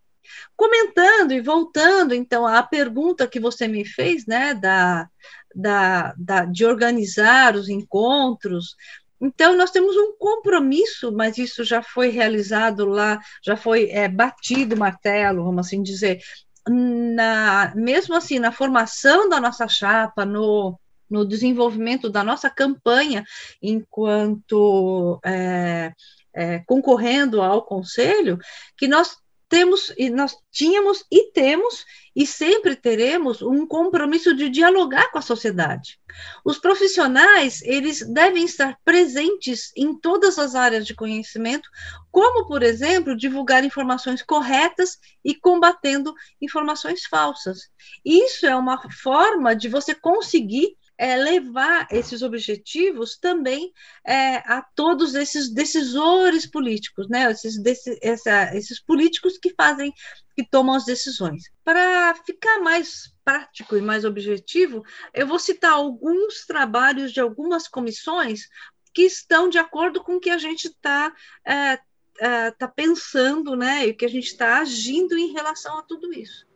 Comentando 0.56 1.32
e 1.32 1.40
voltando, 1.40 2.14
então, 2.14 2.46
à 2.46 2.62
pergunta 2.62 3.26
que 3.26 3.40
você 3.40 3.68
me 3.68 3.84
fez, 3.84 4.26
né, 4.26 4.54
da, 4.54 5.08
da, 5.54 6.14
da, 6.16 6.44
de 6.44 6.64
organizar 6.64 7.54
os 7.56 7.68
encontros, 7.68 8.76
então, 9.20 9.56
nós 9.56 9.70
temos 9.70 9.96
um 9.96 10.14
compromisso, 10.18 11.10
mas 11.10 11.38
isso 11.38 11.64
já 11.64 11.82
foi 11.82 12.08
realizado 12.10 12.84
lá, 12.84 13.18
já 13.42 13.56
foi 13.56 13.88
é, 13.90 14.08
batido 14.08 14.76
martelo, 14.76 15.42
vamos 15.44 15.66
assim 15.66 15.82
dizer, 15.82 16.20
na, 16.68 17.72
mesmo 17.74 18.14
assim, 18.14 18.38
na 18.38 18.52
formação 18.52 19.28
da 19.28 19.40
nossa 19.40 19.66
chapa, 19.68 20.26
no, 20.26 20.78
no 21.08 21.24
desenvolvimento 21.24 22.10
da 22.10 22.22
nossa 22.22 22.50
campanha, 22.50 23.24
enquanto 23.62 25.18
é, 25.24 25.92
é, 26.34 26.58
concorrendo 26.66 27.40
ao 27.40 27.62
conselho, 27.62 28.38
que 28.76 28.86
nós 28.86 29.16
temos 29.48 29.92
e 29.96 30.10
nós 30.10 30.36
tínhamos 30.50 31.04
e 31.10 31.30
temos 31.32 31.84
e 32.14 32.26
sempre 32.26 32.74
teremos 32.74 33.42
um 33.42 33.66
compromisso 33.66 34.34
de 34.34 34.48
dialogar 34.48 35.10
com 35.10 35.18
a 35.18 35.22
sociedade. 35.22 35.98
Os 36.44 36.58
profissionais, 36.58 37.60
eles 37.62 38.00
devem 38.12 38.44
estar 38.44 38.78
presentes 38.84 39.70
em 39.76 39.94
todas 39.98 40.38
as 40.38 40.54
áreas 40.54 40.86
de 40.86 40.94
conhecimento, 40.94 41.68
como, 42.10 42.46
por 42.46 42.62
exemplo, 42.62 43.16
divulgar 43.16 43.64
informações 43.64 44.22
corretas 44.22 44.98
e 45.22 45.34
combatendo 45.34 46.14
informações 46.40 47.04
falsas. 47.04 47.68
Isso 48.04 48.46
é 48.46 48.56
uma 48.56 48.80
forma 48.90 49.54
de 49.54 49.68
você 49.68 49.94
conseguir 49.94 50.76
é, 50.98 51.16
levar 51.16 51.86
esses 51.90 52.22
objetivos 52.22 53.16
também 53.18 53.72
é, 54.04 54.36
a 54.38 54.62
todos 54.74 55.14
esses 55.14 55.50
decisores 55.50 56.46
políticos, 56.46 57.08
né? 57.08 57.30
Esses, 57.30 57.60
desse, 57.60 57.98
essa, 58.02 58.54
esses 58.56 58.80
políticos 58.80 59.38
que 59.38 59.54
fazem, 59.54 59.92
que 60.34 60.44
tomam 60.48 60.74
as 60.74 60.84
decisões. 60.84 61.44
Para 61.62 62.14
ficar 62.26 62.60
mais 62.60 63.14
prático 63.24 63.76
e 63.76 63.82
mais 63.82 64.04
objetivo, 64.04 64.82
eu 65.12 65.26
vou 65.26 65.38
citar 65.38 65.72
alguns 65.72 66.46
trabalhos 66.46 67.12
de 67.12 67.20
algumas 67.20 67.68
comissões 67.68 68.48
que 68.94 69.02
estão 69.02 69.48
de 69.48 69.58
acordo 69.58 70.02
com 70.02 70.16
o 70.16 70.20
que 70.20 70.30
a 70.30 70.38
gente 70.38 70.68
está 70.68 71.12
é, 71.44 71.78
é, 72.18 72.50
tá 72.52 72.66
pensando, 72.66 73.54
né? 73.54 73.86
E 73.86 73.94
que 73.94 74.06
a 74.06 74.08
gente 74.08 74.28
está 74.28 74.60
agindo 74.60 75.18
em 75.18 75.32
relação 75.32 75.78
a 75.78 75.82
tudo 75.82 76.12
isso. 76.14 76.46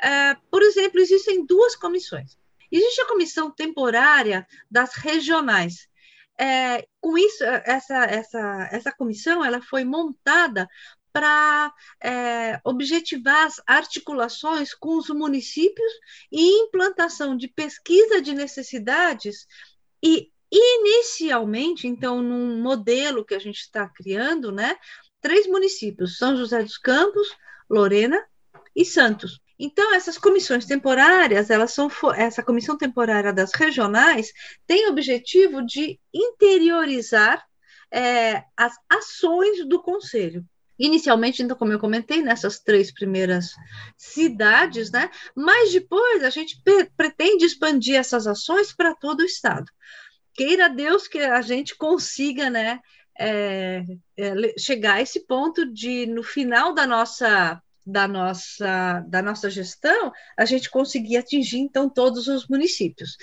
É, 0.00 0.36
por 0.50 0.62
exemplo, 0.62 1.00
existem 1.00 1.44
duas 1.44 1.76
comissões 1.76 2.36
Existe 2.70 3.00
a 3.02 3.08
comissão 3.08 3.50
temporária 3.50 4.46
das 4.70 4.94
regionais. 4.94 5.88
É, 6.38 6.86
com 7.00 7.16
isso, 7.16 7.42
essa, 7.44 8.04
essa, 8.04 8.68
essa 8.70 8.92
comissão 8.92 9.44
ela 9.44 9.60
foi 9.62 9.84
montada 9.84 10.68
para 11.12 11.72
é, 12.02 12.60
objetivar 12.62 13.46
as 13.46 13.58
articulações 13.66 14.74
com 14.74 14.98
os 14.98 15.08
municípios 15.08 15.92
e 16.30 16.62
implantação 16.64 17.34
de 17.34 17.48
pesquisa 17.48 18.20
de 18.20 18.34
necessidades 18.34 19.46
e 20.02 20.30
inicialmente, 20.52 21.88
então, 21.88 22.20
num 22.20 22.60
modelo 22.60 23.24
que 23.24 23.34
a 23.34 23.38
gente 23.38 23.60
está 23.60 23.88
criando, 23.88 24.52
né, 24.52 24.76
três 25.20 25.46
municípios, 25.46 26.18
São 26.18 26.36
José 26.36 26.62
dos 26.62 26.76
Campos, 26.76 27.34
Lorena 27.68 28.22
e 28.74 28.84
Santos. 28.84 29.40
Então, 29.58 29.94
essas 29.94 30.18
comissões 30.18 30.66
temporárias, 30.66 31.48
elas 31.48 31.72
são 31.72 31.88
essa 32.14 32.42
comissão 32.42 32.76
temporária 32.76 33.32
das 33.32 33.52
regionais 33.54 34.32
tem 34.66 34.86
o 34.86 34.90
objetivo 34.90 35.64
de 35.64 35.98
interiorizar 36.12 37.42
é, 37.90 38.44
as 38.56 38.74
ações 38.90 39.66
do 39.66 39.82
conselho. 39.82 40.44
Inicialmente, 40.78 41.42
então, 41.42 41.56
como 41.56 41.72
eu 41.72 41.78
comentei, 41.78 42.20
nessas 42.20 42.58
três 42.58 42.92
primeiras 42.92 43.54
cidades, 43.96 44.90
né? 44.90 45.10
Mas 45.34 45.72
depois 45.72 46.22
a 46.22 46.28
gente 46.28 46.60
pretende 46.94 47.46
expandir 47.46 47.96
essas 47.96 48.26
ações 48.26 48.74
para 48.74 48.94
todo 48.94 49.20
o 49.20 49.24
estado. 49.24 49.64
Queira 50.34 50.68
Deus 50.68 51.08
que 51.08 51.18
a 51.18 51.40
gente 51.40 51.74
consiga, 51.76 52.50
né? 52.50 52.80
É, 53.18 53.82
é, 54.18 54.58
chegar 54.58 54.96
a 54.96 55.00
esse 55.00 55.26
ponto 55.26 55.64
de, 55.72 56.04
no 56.04 56.22
final 56.22 56.74
da 56.74 56.86
nossa 56.86 57.62
da 57.86 58.08
nossa, 58.08 59.00
da 59.06 59.22
nossa 59.22 59.48
gestão, 59.48 60.12
a 60.36 60.44
gente 60.44 60.68
conseguir 60.68 61.18
atingir, 61.18 61.58
então, 61.58 61.88
todos 61.88 62.26
os 62.26 62.48
municípios. 62.48 63.16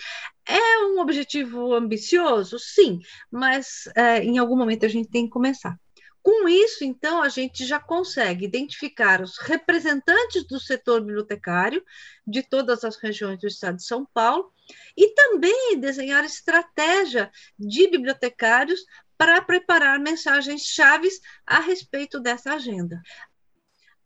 É 0.45 0.85
um 0.85 0.99
objetivo 0.99 1.73
ambicioso? 1.73 2.57
Sim, 2.57 2.99
mas 3.29 3.89
é, 3.95 4.23
em 4.23 4.37
algum 4.37 4.55
momento 4.55 4.85
a 4.85 4.89
gente 4.89 5.09
tem 5.09 5.25
que 5.25 5.31
começar. 5.31 5.77
Com 6.21 6.47
isso, 6.47 6.85
então, 6.85 7.21
a 7.21 7.27
gente 7.27 7.65
já 7.65 7.81
consegue 7.81 8.45
identificar 8.45 9.21
os 9.21 9.37
representantes 9.37 10.47
do 10.47 10.57
setor 10.57 11.01
bibliotecário 11.01 11.83
de 12.25 12.41
todas 12.41 12.85
as 12.85 12.95
regiões 12.95 13.37
do 13.41 13.47
estado 13.47 13.75
de 13.75 13.85
São 13.85 14.07
Paulo 14.13 14.49
e 14.95 15.13
também 15.13 15.77
desenhar 15.77 16.23
estratégia 16.23 17.29
de 17.59 17.89
bibliotecários 17.89 18.79
para 19.17 19.41
preparar 19.41 19.99
mensagens 19.99 20.61
chaves 20.61 21.19
a 21.45 21.59
respeito 21.59 22.21
dessa 22.21 22.53
agenda. 22.53 23.01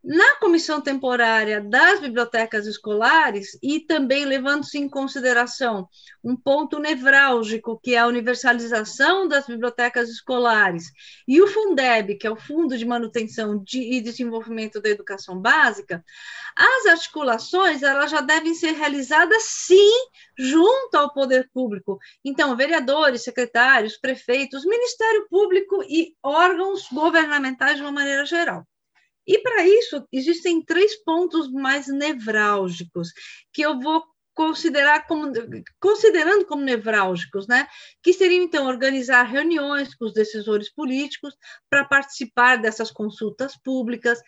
Na 0.04 0.36
comissão 0.38 0.80
temporária 0.80 1.60
das 1.60 2.00
bibliotecas 2.00 2.68
escolares, 2.68 3.58
e 3.62 3.80
também 3.80 4.26
levando-se 4.26 4.78
em 4.78 4.88
consideração 4.88 5.90
um 6.24 6.36
ponto 6.36 6.80
nevrálgico, 6.80 7.80
que 7.84 7.96
é 7.96 7.98
a 7.98 8.08
universalização 8.08 9.28
das 9.28 9.48
bibliotecas 9.48 10.08
escolares, 10.10 10.86
e 11.28 11.42
o 11.42 11.48
Fundeb, 11.48 12.16
que 12.16 12.28
é 12.28 12.32
o 12.32 12.40
Fundo 12.40 12.78
de 12.78 12.86
Manutenção 12.86 13.62
de, 13.64 13.80
e 13.80 14.00
Desenvolvimento 14.00 14.80
da 14.80 14.90
Educação 14.90 15.42
Básica, 15.42 16.04
as 16.56 16.86
articulações 16.86 17.82
elas 17.84 18.12
já 18.12 18.22
devem 18.22 18.54
ser 18.54 18.74
realizadas, 18.74 19.44
sim, 19.44 19.92
junto 20.38 20.96
ao 20.96 21.12
poder 21.12 21.50
público. 21.52 21.98
Então, 22.24 22.56
vereadores, 22.56 23.24
secretários, 23.24 23.98
prefeitos, 23.98 24.64
Ministério 24.64 25.28
Público 25.30 25.84
e 25.84 26.16
órgãos 26.24 26.88
governamentais 26.92 27.78
de 27.78 27.82
uma 27.82 27.92
maneira 27.92 28.26
geral. 28.26 28.66
E 29.28 29.40
para 29.40 29.68
isso, 29.68 30.08
existem 30.12 30.64
três 30.64 30.96
pontos 31.04 31.52
mais 31.52 31.88
nevrálgicos 31.88 33.10
que 33.52 33.62
eu 33.62 33.80
vou 33.80 34.02
considerar 34.34 35.08
como 35.08 35.32
considerando 35.82 36.46
como 36.46 36.64
nevrálgicos, 36.64 37.48
né? 37.48 37.68
Que 38.04 38.14
seriam 38.14 38.44
então 38.44 38.68
organizar 38.68 39.24
reuniões 39.24 39.96
com 39.96 40.06
os 40.06 40.14
decisores 40.14 40.72
políticos 40.72 41.34
para 41.70 41.84
participar 41.84 42.58
dessas 42.58 42.92
consultas 42.92 43.58
públicas, 43.58 44.22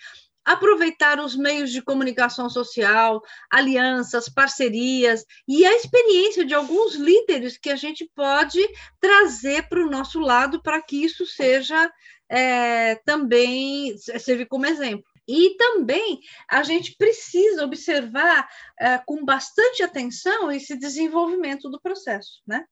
aproveitar 0.44 1.20
os 1.20 1.36
meios 1.36 1.72
de 1.72 1.80
comunicação 1.80 2.50
social, 2.50 3.22
alianças, 3.52 4.28
parcerias 4.28 5.24
e 5.48 5.64
a 5.64 5.76
experiência 5.76 6.44
de 6.44 6.56
alguns 6.56 6.96
líderes 6.96 7.56
que 7.56 7.70
a 7.70 7.76
gente 7.76 8.10
pode 8.16 8.60
trazer 9.00 9.70
para 9.70 9.80
o 9.80 9.90
nosso 9.92 10.20
lado 10.20 10.60
para 10.64 10.82
que 10.82 11.04
isso 11.04 11.24
seja 11.24 11.88
é, 12.30 12.96
também 12.96 13.98
servir 13.98 14.46
como 14.46 14.66
exemplo. 14.66 15.06
E 15.28 15.56
também 15.58 16.20
a 16.50 16.64
gente 16.64 16.96
precisa 16.98 17.64
observar 17.64 18.50
é, 18.80 18.98
com 19.00 19.24
bastante 19.24 19.84
atenção 19.84 20.52
esse 20.52 20.76
desenvolvimento 20.76 21.70
do 21.70 21.80
processo, 21.80 22.42
né? 22.48 22.66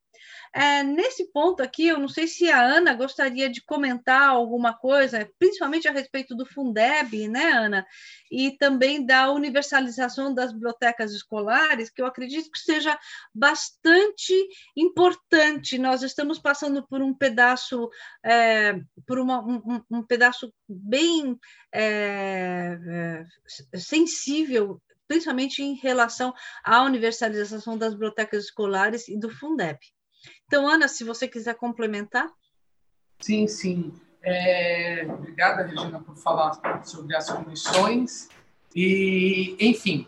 É, 0.53 0.83
nesse 0.83 1.31
ponto 1.31 1.61
aqui, 1.61 1.87
eu 1.87 1.99
não 1.99 2.07
sei 2.07 2.27
se 2.27 2.49
a 2.49 2.61
Ana 2.61 2.93
gostaria 2.93 3.49
de 3.49 3.61
comentar 3.61 4.29
alguma 4.29 4.73
coisa, 4.73 5.29
principalmente 5.37 5.87
a 5.87 5.91
respeito 5.91 6.35
do 6.35 6.45
Fundeb, 6.45 7.27
né, 7.27 7.51
Ana? 7.51 7.85
E 8.31 8.51
também 8.57 9.05
da 9.05 9.31
universalização 9.31 10.33
das 10.33 10.51
bibliotecas 10.51 11.11
escolares, 11.11 11.89
que 11.89 12.01
eu 12.01 12.05
acredito 12.05 12.51
que 12.51 12.59
seja 12.59 12.97
bastante 13.33 14.33
importante. 14.75 15.77
Nós 15.77 16.01
estamos 16.01 16.39
passando 16.39 16.85
por 16.87 17.01
um 17.01 17.13
pedaço, 17.13 17.89
é, 18.23 18.79
por 19.05 19.19
uma, 19.19 19.39
um, 19.39 19.81
um, 19.89 20.03
pedaço 20.03 20.53
bem 20.67 21.37
é, 21.73 23.25
é 23.73 23.77
sensível 23.77 24.81
principalmente 25.07 25.63
em 25.63 25.73
relação 25.75 26.33
à 26.63 26.83
universalização 26.83 27.77
das 27.77 27.93
bibliotecas 27.93 28.45
escolares 28.45 29.07
e 29.07 29.17
do 29.17 29.29
Fundeb. 29.29 29.79
Então, 30.45 30.67
Ana, 30.67 30.87
se 30.87 31.03
você 31.03 31.27
quiser 31.27 31.55
complementar. 31.55 32.29
Sim, 33.19 33.47
sim. 33.47 33.93
É, 34.21 35.05
obrigada, 35.09 35.63
Regina, 35.63 35.99
por 35.99 36.17
falar 36.17 36.59
sobre 36.83 37.15
as 37.15 37.29
comissões. 37.29 38.29
E, 38.75 39.55
enfim, 39.59 40.07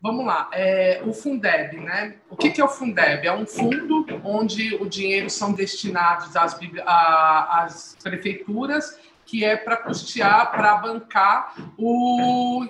vamos 0.00 0.24
lá. 0.24 0.48
É, 0.52 1.02
o 1.04 1.12
Fundeb, 1.12 1.78
né? 1.78 2.16
O 2.28 2.36
que, 2.36 2.50
que, 2.50 2.60
é 2.60 2.64
o 2.64 2.68
Fundeb? 2.68 3.26
É 3.26 3.32
um 3.32 3.46
fundo 3.46 4.06
onde 4.24 4.74
o 4.76 4.88
dinheiro 4.88 5.28
são 5.28 5.52
destinados 5.52 6.36
às, 6.36 6.58
às 6.86 7.96
prefeituras, 8.02 8.98
que 9.26 9.44
é 9.44 9.56
para 9.56 9.76
custear, 9.76 10.50
para 10.50 10.76
bancar 10.76 11.54
o 11.76 12.66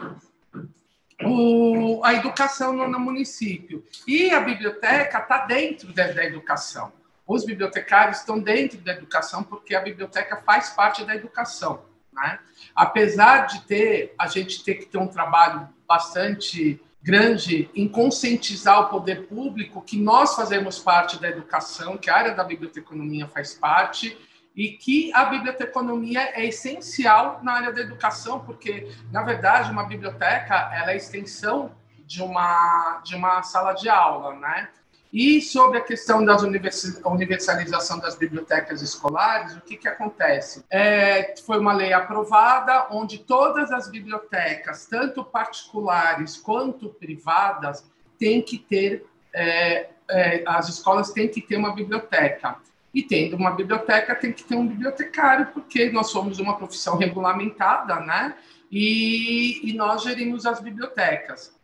o, 1.24 2.00
a 2.04 2.14
educação 2.14 2.72
no, 2.72 2.88
no, 2.88 2.98
município. 2.98 3.84
E 4.06 4.30
a 4.30 4.40
biblioteca 4.40 5.18
está 5.18 5.46
dentro 5.46 5.92
da, 5.92 6.08
da 6.08 6.24
educação. 6.24 6.92
Os 7.26 7.44
bibliotecários 7.44 8.18
estão 8.18 8.38
dentro 8.38 8.78
da 8.78 8.92
educação 8.92 9.42
porque 9.42 9.74
a 9.74 9.80
biblioteca 9.80 10.36
faz 10.44 10.70
parte 10.70 11.04
da 11.04 11.14
educação. 11.14 11.84
Né? 12.12 12.38
Apesar 12.74 13.46
de 13.46 13.62
ter, 13.62 14.14
a 14.18 14.26
gente 14.26 14.64
ter 14.64 14.74
que 14.74 14.86
ter 14.86 14.98
um 14.98 15.06
trabalho 15.06 15.68
bastante 15.86 16.80
grande 17.02 17.70
em 17.74 17.88
conscientizar 17.88 18.80
o 18.80 18.88
poder 18.88 19.26
público 19.26 19.80
que 19.80 19.98
nós 19.98 20.34
fazemos 20.34 20.78
parte 20.78 21.20
da 21.20 21.28
educação, 21.28 21.96
que 21.96 22.10
a 22.10 22.16
área 22.16 22.34
da 22.34 22.44
biblioteconomia 22.44 23.26
faz 23.26 23.54
parte, 23.54 24.18
e 24.54 24.70
que 24.70 25.12
a 25.14 25.26
biblioteconomia 25.26 26.32
é 26.34 26.46
essencial 26.46 27.40
na 27.42 27.52
área 27.52 27.72
da 27.72 27.80
educação, 27.80 28.40
porque, 28.40 28.90
na 29.12 29.22
verdade, 29.22 29.70
uma 29.70 29.84
biblioteca 29.84 30.70
ela 30.74 30.92
é 30.92 30.96
extensão 30.96 31.72
de 32.04 32.22
uma, 32.22 33.00
de 33.04 33.14
uma 33.14 33.42
sala 33.42 33.72
de 33.72 33.88
aula, 33.88 34.34
né? 34.34 34.68
E 35.12 35.40
sobre 35.40 35.78
a 35.78 35.80
questão 35.80 36.24
da 36.24 36.36
universalização 36.36 37.98
das 37.98 38.14
bibliotecas 38.14 38.80
escolares, 38.80 39.56
o 39.56 39.60
que, 39.60 39.76
que 39.76 39.88
acontece? 39.88 40.64
É, 40.70 41.34
foi 41.44 41.58
uma 41.58 41.72
lei 41.72 41.92
aprovada 41.92 42.86
onde 42.92 43.18
todas 43.18 43.72
as 43.72 43.88
bibliotecas, 43.88 44.86
tanto 44.86 45.24
particulares 45.24 46.36
quanto 46.36 46.90
privadas, 46.90 47.84
têm 48.20 48.40
que 48.40 48.56
ter, 48.56 49.04
é, 49.34 49.88
é, 50.08 50.44
as 50.46 50.68
escolas 50.68 51.10
têm 51.10 51.28
que 51.28 51.42
ter 51.42 51.56
uma 51.56 51.74
biblioteca. 51.74 52.56
E 52.92 53.02
tendo 53.02 53.36
uma 53.36 53.52
biblioteca, 53.52 54.14
tem 54.14 54.32
que 54.32 54.44
ter 54.44 54.56
um 54.56 54.66
bibliotecário, 54.66 55.46
porque 55.54 55.90
nós 55.90 56.10
somos 56.10 56.38
uma 56.38 56.56
profissão 56.56 56.96
regulamentada, 56.96 58.00
né? 58.00 58.34
E, 58.70 59.68
e 59.68 59.72
nós 59.74 60.02
gerimos 60.02 60.46
as 60.46 60.60
bibliotecas. 60.60 61.58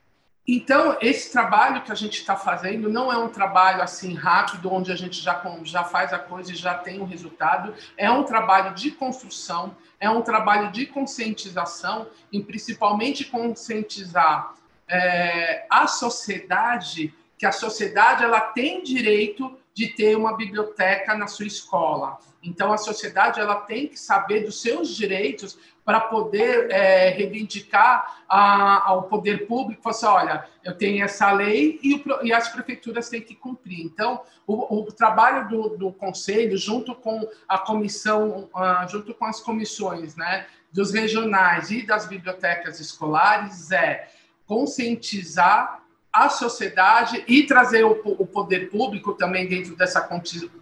Então, 0.49 0.97
esse 1.01 1.33
trabalho 1.33 1.83
que 1.83 1.91
a 1.91 1.95
gente 1.95 2.21
está 2.21 2.37
fazendo 2.37 2.89
não 2.89 3.13
é 3.13 3.19
um 3.19 3.29
trabalho 3.29 3.83
assim 3.83 4.15
rápido, 4.15 4.73
onde 4.73 4.93
a 4.93 4.95
gente 4.95 5.21
já, 5.21 5.43
já 5.65 5.83
faz 5.83 6.13
a 6.13 6.19
coisa 6.21 6.53
e 6.53 6.55
já 6.55 6.75
tem 6.75 7.01
o 7.01 7.03
um 7.03 7.07
resultado. 7.07 7.75
É 7.97 8.09
um 8.09 8.23
trabalho 8.23 8.73
de 8.73 8.93
construção, 8.93 9.77
é 9.99 10.09
um 10.09 10.23
trabalho 10.23 10.71
de 10.71 10.87
conscientização, 10.87 12.07
e 12.31 12.41
principalmente 12.41 13.25
conscientizar 13.25 14.55
é, 14.89 15.67
a 15.69 15.89
sociedade, 15.89 17.13
que 17.37 17.45
a 17.45 17.51
sociedade 17.51 18.23
ela 18.23 18.41
tem 18.41 18.85
direito 18.85 19.59
de 19.77 19.89
ter 19.89 20.17
uma 20.17 20.35
biblioteca 20.35 21.15
na 21.15 21.27
sua 21.27 21.47
escola. 21.47 22.19
Então, 22.43 22.73
a 22.73 22.79
sociedade 22.79 23.39
ela 23.39 23.57
tem 23.57 23.87
que 23.89 24.01
saber 24.01 24.41
dos 24.41 24.63
seus 24.63 24.97
direitos 24.97 25.59
para 25.85 26.01
poder 26.01 26.71
é, 26.71 27.11
reivindicar 27.11 28.23
a, 28.27 28.89
ao 28.89 29.03
poder 29.03 29.47
público, 29.47 29.83
falar 29.83 29.95
assim, 29.95 30.07
olha, 30.07 30.49
eu 30.65 30.75
tenho 30.75 31.05
essa 31.05 31.31
lei 31.31 31.79
e, 31.83 31.95
o, 31.95 32.25
e, 32.25 32.33
as 32.33 32.49
prefeituras 32.49 33.11
têm 33.11 33.21
que 33.21 33.35
cumprir. 33.35 33.85
Então, 33.85 34.23
o, 34.47 34.79
o 34.79 34.85
trabalho 34.91 35.47
do, 35.47 35.77
do, 35.77 35.93
conselho, 35.93 36.57
junto 36.57 36.95
com 36.95 37.29
a 37.47 37.59
comissão, 37.59 38.49
uh, 38.55 38.89
junto 38.89 39.13
com 39.13 39.27
as 39.27 39.41
comissões, 39.41 40.17
né, 40.17 40.47
dos 40.73 40.91
regionais 40.91 41.71
e 41.71 41.85
das 41.85 42.07
bibliotecas 42.07 42.81
escolares, 42.81 43.71
é 43.73 44.09
conscientizar 44.47 45.86
a 46.25 46.29
sociedade 46.29 47.25
e 47.27 47.43
trazer 47.45 47.85
o, 47.85 48.01
o 48.05 48.27
poder 48.27 48.71
público 48.71 49.13
também 49.15 49.47
dentro 49.47 49.77
dessa 49.77 50.01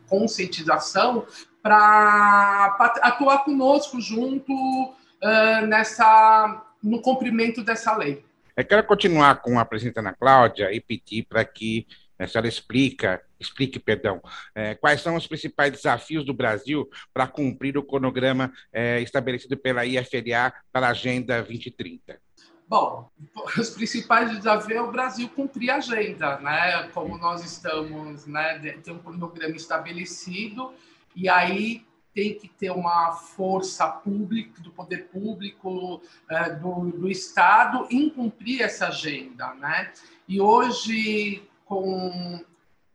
conscientização 0.09 1.27
para 1.63 2.77
atuar 3.03 3.45
conosco 3.45 4.01
junto 4.01 4.53
uh, 4.53 5.67
nessa 5.67 6.63
no 6.83 7.01
cumprimento 7.01 7.63
dessa 7.63 7.97
lei. 7.97 8.23
Eu 8.55 8.65
quero 8.65 8.85
continuar 8.85 9.37
com 9.37 9.59
a 9.59 9.65
presidenta 9.65 10.01
Ana 10.01 10.13
Cláudia 10.13 10.71
e 10.73 10.81
pedir 10.81 11.25
para 11.25 11.45
que 11.45 11.87
a 12.19 12.27
senhora 12.27 12.47
explica, 12.47 13.21
explique, 13.41 13.79
perdão, 13.79 14.23
é, 14.55 14.75
quais 14.75 15.01
são 15.01 15.17
os 15.17 15.27
principais 15.27 15.73
desafios 15.73 16.25
do 16.25 16.33
Brasil 16.33 16.89
para 17.13 17.27
cumprir 17.27 17.77
o 17.77 17.83
cronograma 17.83 18.53
é, 18.73 19.01
estabelecido 19.01 19.57
pela 19.57 19.85
IFLA 19.85 20.53
para 20.73 20.87
a 20.87 20.91
Agenda 20.91 21.41
2030. 21.43 22.21
Bom, 22.69 23.09
os 23.59 23.71
principais 23.71 24.31
desafios 24.31 24.79
é 24.79 24.81
o 24.81 24.91
Brasil 24.91 25.29
cumprir 25.29 25.71
a 25.71 25.77
agenda, 25.77 26.39
né? 26.41 26.89
Como 26.95 27.19
nós 27.19 27.45
estamos, 27.45 28.27
né? 28.27 28.59
Tem 28.83 28.95
um 28.95 28.99
cronograma 28.99 29.57
estabelecido 29.57 30.73
e 31.15 31.29
aí 31.29 31.85
tem 32.15 32.35
que 32.35 32.49
ter 32.49 32.71
uma 32.71 33.13
força 33.13 33.89
pública, 33.89 34.63
do 34.63 34.71
poder 34.71 35.09
público, 35.09 36.01
é, 36.31 36.51
do, 36.51 36.93
do 36.93 37.11
Estado, 37.11 37.89
em 37.91 38.09
cumprir 38.09 38.63
essa 38.63 38.87
agenda, 38.87 39.53
né? 39.55 39.93
E 40.29 40.41
hoje, 40.41 41.43
com 41.65 42.45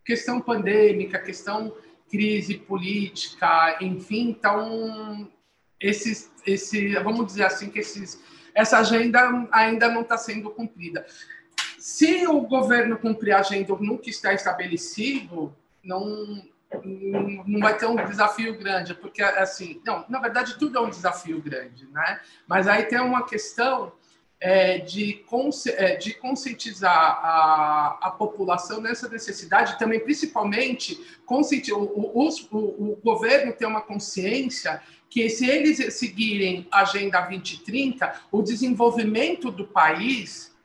questão 0.05 0.39
pandêmica, 0.39 1.19
questão 1.19 1.75
crise 2.09 2.57
política, 2.57 3.77
enfim, 3.81 4.29
então, 4.29 5.29
esses, 5.79 6.31
esse, 6.45 6.95
vamos 6.95 7.27
dizer 7.27 7.43
assim, 7.43 7.69
que 7.69 7.79
esses 7.79 8.19
essa 8.59 8.79
agenda 8.79 9.47
ainda 9.51 9.87
não 9.89 10.01
está 10.01 10.17
sendo 10.17 10.49
cumprida. 10.49 11.05
Se 11.77 12.27
o 12.27 12.41
governo 12.41 12.97
cumprir 12.97 13.31
a 13.31 13.39
agenda 13.39 13.73
no 13.79 13.97
que 13.97 14.09
está 14.09 14.33
estabelecido, 14.33 15.55
não, 15.81 16.43
não 17.47 17.59
vai 17.61 17.77
ter 17.77 17.85
um 17.85 17.95
desafio 17.95 18.57
grande, 18.57 18.93
porque 18.93 19.21
assim, 19.21 19.81
não, 19.85 20.03
na 20.09 20.19
verdade 20.19 20.59
tudo 20.59 20.77
é 20.77 20.81
um 20.81 20.89
desafio 20.89 21.41
grande, 21.41 21.87
né? 21.87 22.19
Mas 22.45 22.67
aí 22.67 22.83
tem 22.83 22.99
uma 22.99 23.25
questão 23.25 23.93
é, 24.41 24.77
de, 24.79 25.23
é, 25.75 25.95
de 25.95 26.13
conscientizar 26.13 26.91
a, 26.93 27.97
a 28.01 28.11
população 28.11 28.81
nessa 28.81 29.07
necessidade, 29.07 29.79
também 29.79 29.99
principalmente 29.99 30.99
o, 31.71 31.77
o, 31.77 32.29
o, 32.51 32.91
o 32.91 32.95
governo 33.03 33.53
ter 33.53 33.65
uma 33.65 33.81
consciência 33.81 34.81
que 35.09 35.29
se 35.29 35.49
eles 35.49 35.95
seguirem 35.95 36.67
a 36.71 36.81
Agenda 36.81 37.19
2030, 37.21 38.21
o 38.31 38.41
desenvolvimento 38.41 39.49
do 39.49 39.65
país 39.65 40.55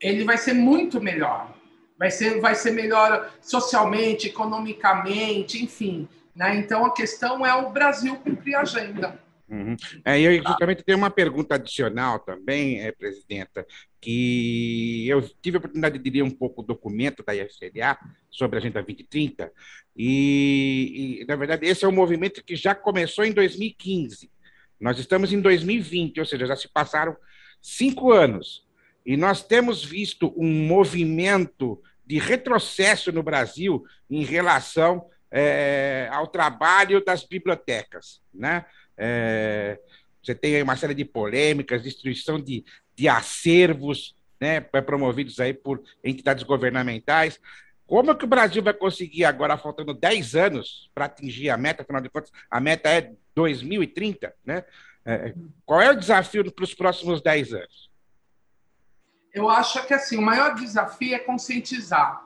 ele 0.00 0.24
vai 0.24 0.36
ser 0.36 0.52
muito 0.52 1.00
melhor. 1.00 1.54
Vai 1.98 2.10
ser, 2.10 2.40
vai 2.40 2.54
ser 2.54 2.72
melhor 2.72 3.32
socialmente, 3.40 4.28
economicamente, 4.28 5.64
enfim. 5.64 6.06
Né? 6.34 6.56
Então, 6.56 6.84
a 6.84 6.92
questão 6.92 7.46
é 7.46 7.54
o 7.54 7.70
Brasil 7.70 8.16
cumprir 8.16 8.54
a 8.54 8.60
agenda. 8.60 9.18
Uhum. 9.48 9.76
É, 10.04 10.20
eu 10.20 10.42
justamente 10.42 10.82
tenho 10.82 10.98
uma 10.98 11.10
pergunta 11.10 11.54
adicional 11.54 12.18
também, 12.18 12.80
é, 12.80 12.90
presidenta, 12.90 13.64
que 14.00 15.06
eu 15.08 15.22
tive 15.40 15.56
a 15.56 15.58
oportunidade 15.58 15.98
de 15.98 16.10
ler 16.10 16.22
um 16.22 16.30
pouco 16.30 16.62
o 16.62 16.64
documento 16.64 17.22
da 17.24 17.34
IFCLA 17.34 17.96
sobre 18.28 18.56
a 18.56 18.60
Agenda 18.60 18.82
2030, 18.82 19.52
e, 19.96 21.20
e, 21.20 21.24
na 21.26 21.36
verdade, 21.36 21.66
esse 21.66 21.84
é 21.84 21.88
um 21.88 21.92
movimento 21.92 22.44
que 22.44 22.56
já 22.56 22.74
começou 22.74 23.24
em 23.24 23.32
2015. 23.32 24.30
Nós 24.80 24.98
estamos 24.98 25.32
em 25.32 25.40
2020, 25.40 26.18
ou 26.18 26.26
seja, 26.26 26.46
já 26.46 26.56
se 26.56 26.68
passaram 26.68 27.16
cinco 27.62 28.12
anos, 28.12 28.66
e 29.04 29.16
nós 29.16 29.42
temos 29.42 29.84
visto 29.84 30.34
um 30.36 30.66
movimento 30.66 31.80
de 32.04 32.18
retrocesso 32.18 33.12
no 33.12 33.22
Brasil 33.22 33.84
em 34.10 34.24
relação 34.24 35.08
é, 35.30 36.08
ao 36.12 36.26
trabalho 36.26 37.04
das 37.04 37.24
bibliotecas, 37.24 38.20
né? 38.32 38.64
É, 38.96 39.78
você 40.22 40.34
tem 40.34 40.56
aí 40.56 40.62
uma 40.62 40.76
série 40.76 40.94
de 40.94 41.04
polêmicas, 41.04 41.82
destruição 41.82 42.40
de, 42.40 42.64
de 42.94 43.08
acervos 43.08 44.16
né, 44.40 44.60
promovidos 44.60 45.38
aí 45.40 45.54
por 45.54 45.82
entidades 46.02 46.42
governamentais. 46.42 47.40
Como 47.86 48.10
é 48.10 48.14
que 48.14 48.24
o 48.24 48.28
Brasil 48.28 48.62
vai 48.62 48.74
conseguir 48.74 49.24
agora, 49.24 49.56
faltando 49.56 49.94
10 49.94 50.34
anos 50.34 50.90
para 50.92 51.04
atingir 51.04 51.50
a 51.50 51.56
meta, 51.56 51.82
afinal 51.82 52.02
de 52.02 52.08
contas, 52.08 52.32
a 52.50 52.60
meta 52.60 52.88
é 52.88 53.12
2030, 53.34 54.34
né? 54.44 54.64
É, 55.04 55.32
qual 55.64 55.80
é 55.80 55.90
o 55.92 55.96
desafio 55.96 56.50
para 56.50 56.64
os 56.64 56.74
próximos 56.74 57.22
10 57.22 57.52
anos? 57.52 57.90
Eu 59.32 59.48
acho 59.48 59.86
que 59.86 59.94
assim, 59.94 60.16
o 60.16 60.22
maior 60.22 60.54
desafio 60.56 61.14
é 61.14 61.18
conscientizar, 61.20 62.24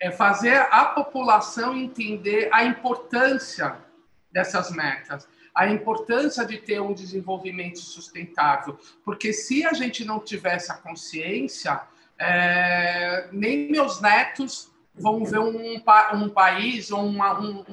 é 0.00 0.10
fazer 0.10 0.56
a 0.70 0.86
população 0.86 1.76
entender 1.76 2.48
a 2.52 2.64
importância 2.64 3.76
dessas 4.32 4.70
metas, 4.70 5.28
a 5.58 5.66
importância 5.66 6.44
de 6.44 6.56
ter 6.56 6.80
um 6.80 6.94
desenvolvimento 6.94 7.80
sustentável, 7.80 8.78
porque 9.04 9.32
se 9.32 9.66
a 9.66 9.72
gente 9.72 10.04
não 10.04 10.20
tiver 10.20 10.54
essa 10.54 10.74
consciência, 10.74 11.80
é, 12.16 13.28
nem 13.32 13.68
meus 13.68 14.00
netos 14.00 14.70
vão 14.94 15.24
ver 15.24 15.40
um, 15.40 15.82
um 16.14 16.28
país 16.28 16.92
ou 16.92 17.04
uma, 17.04 17.40
um, 17.40 17.64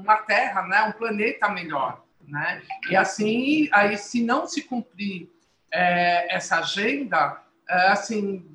uma 0.00 0.16
terra, 0.18 0.62
né, 0.62 0.82
um 0.82 0.92
planeta 0.92 1.48
melhor. 1.48 2.04
Né? 2.24 2.62
E 2.88 2.94
assim, 2.94 3.68
aí, 3.72 3.98
se 3.98 4.22
não 4.22 4.46
se 4.46 4.62
cumprir 4.62 5.28
é, 5.72 6.32
essa 6.32 6.58
agenda, 6.60 7.42
é, 7.68 7.88
assim, 7.88 8.46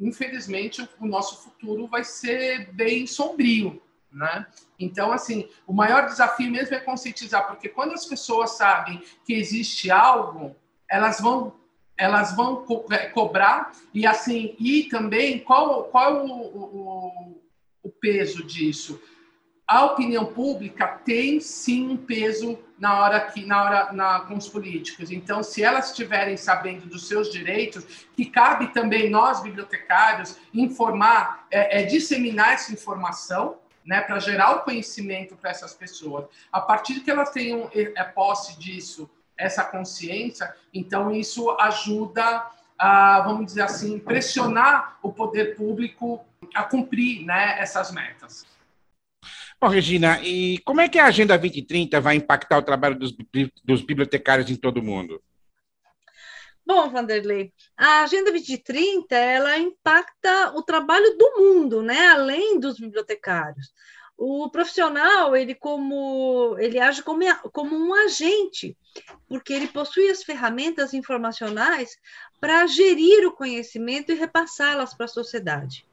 infelizmente, 0.00 0.88
o 0.98 1.06
nosso 1.06 1.42
futuro 1.42 1.86
vai 1.86 2.02
ser 2.02 2.72
bem 2.72 3.06
sombrio. 3.06 3.82
Né? 4.12 4.46
Então, 4.78 5.10
assim, 5.10 5.48
o 5.66 5.72
maior 5.72 6.06
desafio 6.06 6.50
mesmo 6.50 6.74
é 6.74 6.80
conscientizar, 6.80 7.46
porque 7.46 7.68
quando 7.68 7.92
as 7.92 8.04
pessoas 8.04 8.50
sabem 8.50 9.02
que 9.24 9.32
existe 9.32 9.90
algo, 9.90 10.54
elas 10.88 11.20
vão 11.20 11.60
elas 11.96 12.34
vão 12.34 12.64
co 12.64 12.86
é, 12.90 13.06
cobrar 13.10 13.70
e 13.94 14.06
assim 14.06 14.56
e 14.58 14.84
também 14.84 15.38
qual 15.38 15.84
qual 15.84 16.26
o, 16.26 16.56
o, 16.56 17.42
o 17.82 17.90
peso 17.90 18.44
disso 18.44 19.00
a 19.72 19.86
opinião 19.86 20.26
pública 20.26 20.86
tem 20.86 21.40
sim 21.40 21.90
um 21.90 21.96
peso 21.96 22.58
na 22.78 23.00
hora 23.00 23.20
que 23.20 23.46
na 23.46 23.64
hora 23.64 23.92
na, 23.92 24.20
com 24.20 24.34
os 24.34 24.46
políticos. 24.46 25.10
Então, 25.10 25.42
se 25.42 25.62
elas 25.62 25.90
estiverem 25.90 26.36
sabendo 26.36 26.86
dos 26.86 27.08
seus 27.08 27.32
direitos, 27.32 28.06
que 28.14 28.26
cabe 28.26 28.68
também 28.74 29.08
nós 29.08 29.42
bibliotecários 29.42 30.36
informar, 30.52 31.46
é, 31.50 31.80
é 31.80 31.84
disseminar 31.84 32.52
essa 32.52 32.72
informação, 32.72 33.56
né, 33.84 34.00
para 34.00 34.18
gerar 34.18 34.56
o 34.56 34.60
conhecimento 34.60 35.36
para 35.36 35.50
essas 35.50 35.74
pessoas. 35.74 36.26
A 36.50 36.60
partir 36.60 37.00
que 37.00 37.10
elas 37.10 37.30
tenham 37.30 37.70
é, 37.74 37.92
é, 37.96 38.04
posse 38.04 38.58
disso, 38.58 39.10
essa 39.36 39.64
consciência, 39.64 40.54
então 40.72 41.10
isso 41.10 41.50
ajuda 41.58 42.46
a, 42.78 43.20
vamos 43.20 43.46
dizer 43.46 43.62
assim, 43.62 43.98
pressionar 43.98 44.98
o 45.02 45.12
poder 45.12 45.56
público 45.56 46.24
a 46.54 46.62
cumprir, 46.64 47.24
né, 47.24 47.58
essas 47.58 47.90
metas. 47.90 48.44
Bom, 49.60 49.68
Regina, 49.68 50.20
e 50.22 50.58
como 50.64 50.80
é 50.80 50.88
que 50.88 50.98
a 50.98 51.06
Agenda 51.06 51.38
2030 51.38 52.00
vai 52.00 52.16
impactar 52.16 52.58
o 52.58 52.62
trabalho 52.62 52.98
dos, 52.98 53.14
dos 53.64 53.80
bibliotecários 53.80 54.50
em 54.50 54.56
todo 54.56 54.78
o 54.78 54.82
mundo? 54.82 55.22
Bom, 56.74 56.88
Vanderlei, 56.88 57.52
a 57.76 58.00
Agenda 58.00 58.30
2030 58.30 59.14
ela 59.14 59.58
impacta 59.58 60.52
o 60.56 60.62
trabalho 60.62 61.18
do 61.18 61.34
mundo, 61.36 61.82
né? 61.82 62.08
Além 62.08 62.58
dos 62.58 62.78
bibliotecários. 62.78 63.70
O 64.16 64.48
profissional, 64.48 65.36
ele 65.36 65.54
como 65.54 66.56
ele 66.58 66.80
age 66.80 67.02
como, 67.02 67.20
como 67.52 67.76
um 67.76 67.92
agente, 67.92 68.74
porque 69.28 69.52
ele 69.52 69.68
possui 69.68 70.08
as 70.08 70.22
ferramentas 70.22 70.94
informacionais 70.94 71.94
para 72.40 72.66
gerir 72.66 73.26
o 73.26 73.36
conhecimento 73.36 74.10
e 74.10 74.14
repassá-las 74.14 74.94
para 74.94 75.04
a 75.04 75.08
sociedade. 75.08 75.86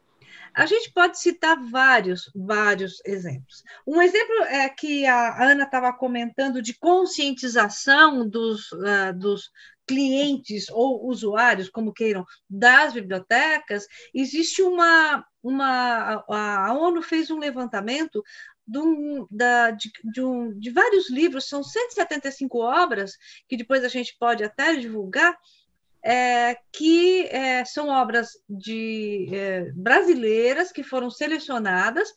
A 0.54 0.66
gente 0.66 0.92
pode 0.94 1.20
citar 1.20 1.58
vários, 1.70 2.32
vários 2.34 3.02
exemplos. 3.06 3.64
Um 3.86 4.02
exemplo 4.02 4.44
é 4.44 4.70
que 4.70 5.06
a 5.06 5.44
Ana 5.44 5.64
estava 5.64 5.92
comentando 5.92 6.62
de 6.62 6.74
conscientização 6.74 8.28
dos, 8.28 8.72
uh, 8.72 9.14
dos 9.14 9.52
clientes 9.90 10.70
ou 10.70 11.08
usuários, 11.08 11.68
como 11.68 11.92
queiram, 11.92 12.24
das 12.48 12.94
bibliotecas. 12.94 13.88
Existe 14.14 14.62
uma, 14.62 15.26
uma 15.42 16.24
a 16.30 16.74
ONU 16.76 17.02
fez 17.02 17.32
um 17.32 17.40
levantamento 17.40 18.24
de, 18.68 18.78
um, 18.78 19.28
da, 19.32 19.72
de, 19.72 19.92
de, 20.04 20.22
um, 20.22 20.54
de 20.60 20.70
vários 20.70 21.10
livros, 21.10 21.50
são 21.50 21.64
175 21.64 22.60
obras, 22.60 23.14
que 23.48 23.58
depois 23.58 23.84
a 23.84 23.88
gente 23.88 24.16
pode 24.20 24.44
até 24.44 24.76
divulgar, 24.76 25.36
é, 26.04 26.56
que 26.72 27.24
é, 27.24 27.66
são 27.66 27.90
obras 27.90 28.30
de 28.48 29.28
é, 29.34 29.72
brasileiras 29.72 30.72
que 30.72 30.84
foram 30.84 31.10
selecionadas 31.10 32.14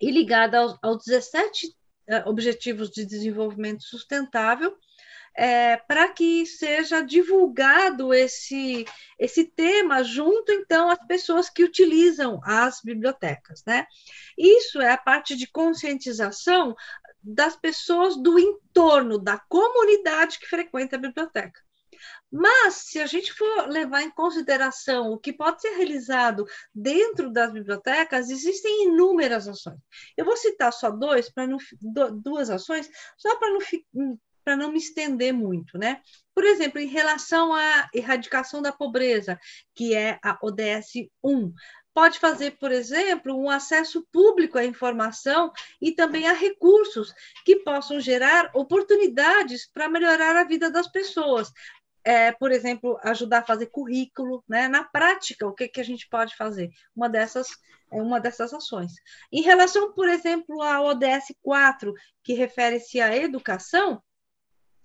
e 0.00 0.10
ligadas 0.10 0.58
aos, 0.58 0.78
aos 0.82 1.04
17 1.04 1.76
é, 2.06 2.26
Objetivos 2.26 2.90
de 2.90 3.04
Desenvolvimento 3.04 3.82
Sustentável, 3.82 4.74
é, 5.36 5.76
para 5.76 6.08
que 6.08 6.46
seja 6.46 7.00
divulgado 7.00 8.14
esse, 8.14 8.84
esse 9.18 9.44
tema 9.44 10.02
junto, 10.04 10.52
então, 10.52 10.88
às 10.88 11.04
pessoas 11.06 11.50
que 11.50 11.64
utilizam 11.64 12.40
as 12.44 12.80
bibliotecas. 12.80 13.64
Né? 13.66 13.86
Isso 14.38 14.80
é 14.80 14.92
a 14.92 14.98
parte 14.98 15.36
de 15.36 15.46
conscientização 15.46 16.74
das 17.22 17.56
pessoas 17.56 18.16
do 18.16 18.38
entorno, 18.38 19.18
da 19.18 19.38
comunidade 19.48 20.38
que 20.38 20.46
frequenta 20.46 20.96
a 20.96 21.00
biblioteca. 21.00 21.60
Mas, 22.30 22.74
se 22.74 23.00
a 23.00 23.06
gente 23.06 23.32
for 23.32 23.68
levar 23.68 24.02
em 24.02 24.10
consideração 24.10 25.12
o 25.12 25.18
que 25.18 25.32
pode 25.32 25.62
ser 25.62 25.70
realizado 25.76 26.44
dentro 26.74 27.30
das 27.30 27.52
bibliotecas, 27.52 28.28
existem 28.28 28.88
inúmeras 28.88 29.46
ações. 29.46 29.78
Eu 30.16 30.24
vou 30.24 30.36
citar 30.36 30.72
só 30.72 30.90
dois, 30.90 31.30
para 31.30 31.46
duas 32.10 32.50
ações, 32.50 32.90
só 33.16 33.36
para 33.36 33.50
não, 33.50 34.18
para 34.44 34.56
não 34.56 34.70
me 34.70 34.78
estender 34.78 35.32
muito, 35.32 35.78
né? 35.78 36.00
Por 36.34 36.44
exemplo, 36.44 36.80
em 36.80 36.86
relação 36.86 37.54
à 37.54 37.88
erradicação 37.94 38.60
da 38.60 38.72
pobreza, 38.72 39.38
que 39.74 39.94
é 39.94 40.18
a 40.22 40.38
ODS 40.42 41.08
1, 41.22 41.52
pode 41.94 42.18
fazer, 42.18 42.58
por 42.58 42.72
exemplo, 42.72 43.34
um 43.34 43.48
acesso 43.48 44.06
público 44.12 44.58
à 44.58 44.64
informação 44.64 45.52
e 45.80 45.92
também 45.92 46.26
a 46.26 46.32
recursos 46.32 47.14
que 47.44 47.56
possam 47.56 48.00
gerar 48.00 48.50
oportunidades 48.52 49.70
para 49.72 49.88
melhorar 49.88 50.36
a 50.36 50.44
vida 50.44 50.70
das 50.70 50.88
pessoas, 50.88 51.52
é, 52.02 52.32
por 52.32 52.50
exemplo, 52.50 52.98
ajudar 53.02 53.38
a 53.38 53.46
fazer 53.46 53.66
currículo, 53.66 54.44
né? 54.48 54.68
Na 54.68 54.84
prática, 54.84 55.46
o 55.46 55.54
que, 55.54 55.68
que 55.68 55.80
a 55.80 55.84
gente 55.84 56.06
pode 56.08 56.36
fazer? 56.36 56.70
Uma 56.94 57.08
dessas 57.08 57.48
é 57.90 58.02
uma 58.02 58.20
dessas 58.20 58.52
ações. 58.52 58.92
Em 59.32 59.40
relação, 59.40 59.92
por 59.92 60.08
exemplo, 60.08 60.60
ao 60.60 60.86
ODS 60.86 61.32
4, 61.40 61.94
que 62.24 62.34
refere-se 62.34 63.00
à 63.00 63.16
educação, 63.16 64.02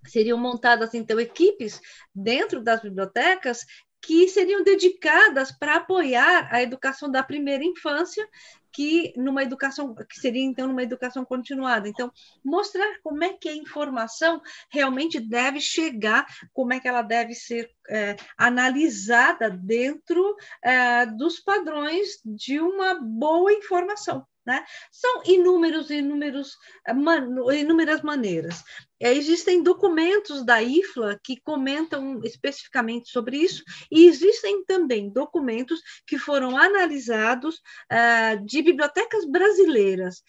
seriam 0.06 0.38
montadas 0.38 0.94
então 0.94 1.20
equipes 1.20 1.80
dentro 2.14 2.62
das 2.62 2.80
bibliotecas 2.80 3.64
que 4.02 4.28
seriam 4.28 4.62
dedicadas 4.62 5.52
para 5.52 5.76
apoiar 5.76 6.48
a 6.50 6.62
educação 6.62 7.10
da 7.10 7.22
primeira 7.22 7.64
infância 7.64 8.26
que 8.72 9.12
numa 9.16 9.42
educação 9.42 9.94
que 9.94 10.18
seria 10.18 10.42
então 10.42 10.68
numa 10.68 10.82
educação 10.82 11.24
continuada. 11.24 11.88
Então, 11.88 12.10
mostrar 12.44 12.88
como 13.02 13.22
é 13.24 13.32
que 13.32 13.48
a 13.48 13.54
informação 13.54 14.40
realmente 14.70 15.18
deve 15.18 15.60
chegar, 15.60 16.24
como 16.52 16.72
é 16.72 16.80
que 16.80 16.88
ela 16.88 17.02
deve 17.02 17.34
ser 17.34 17.70
é, 17.88 18.16
analisada 18.38 19.50
dentro 19.50 20.36
é, 20.62 21.06
dos 21.06 21.40
padrões 21.40 22.20
de 22.24 22.60
uma 22.60 22.94
boa 22.94 23.52
informação. 23.52 24.24
Né? 24.46 24.64
São 24.90 25.22
inúmeros, 25.26 25.90
inúmeros, 25.90 26.56
eh, 26.86 27.60
inúmeras 27.60 28.02
maneiras. 28.02 28.64
É, 28.98 29.12
existem 29.12 29.62
documentos 29.62 30.44
da 30.44 30.62
IFLA 30.62 31.20
que 31.22 31.40
comentam 31.42 32.20
especificamente 32.24 33.10
sobre 33.10 33.36
isso, 33.36 33.62
e 33.90 34.06
existem 34.06 34.64
também 34.64 35.10
documentos 35.10 35.80
que 36.06 36.18
foram 36.18 36.56
analisados 36.56 37.56
uh, 37.56 38.44
de 38.44 38.62
bibliotecas 38.62 39.24
brasileiras. 39.26 40.22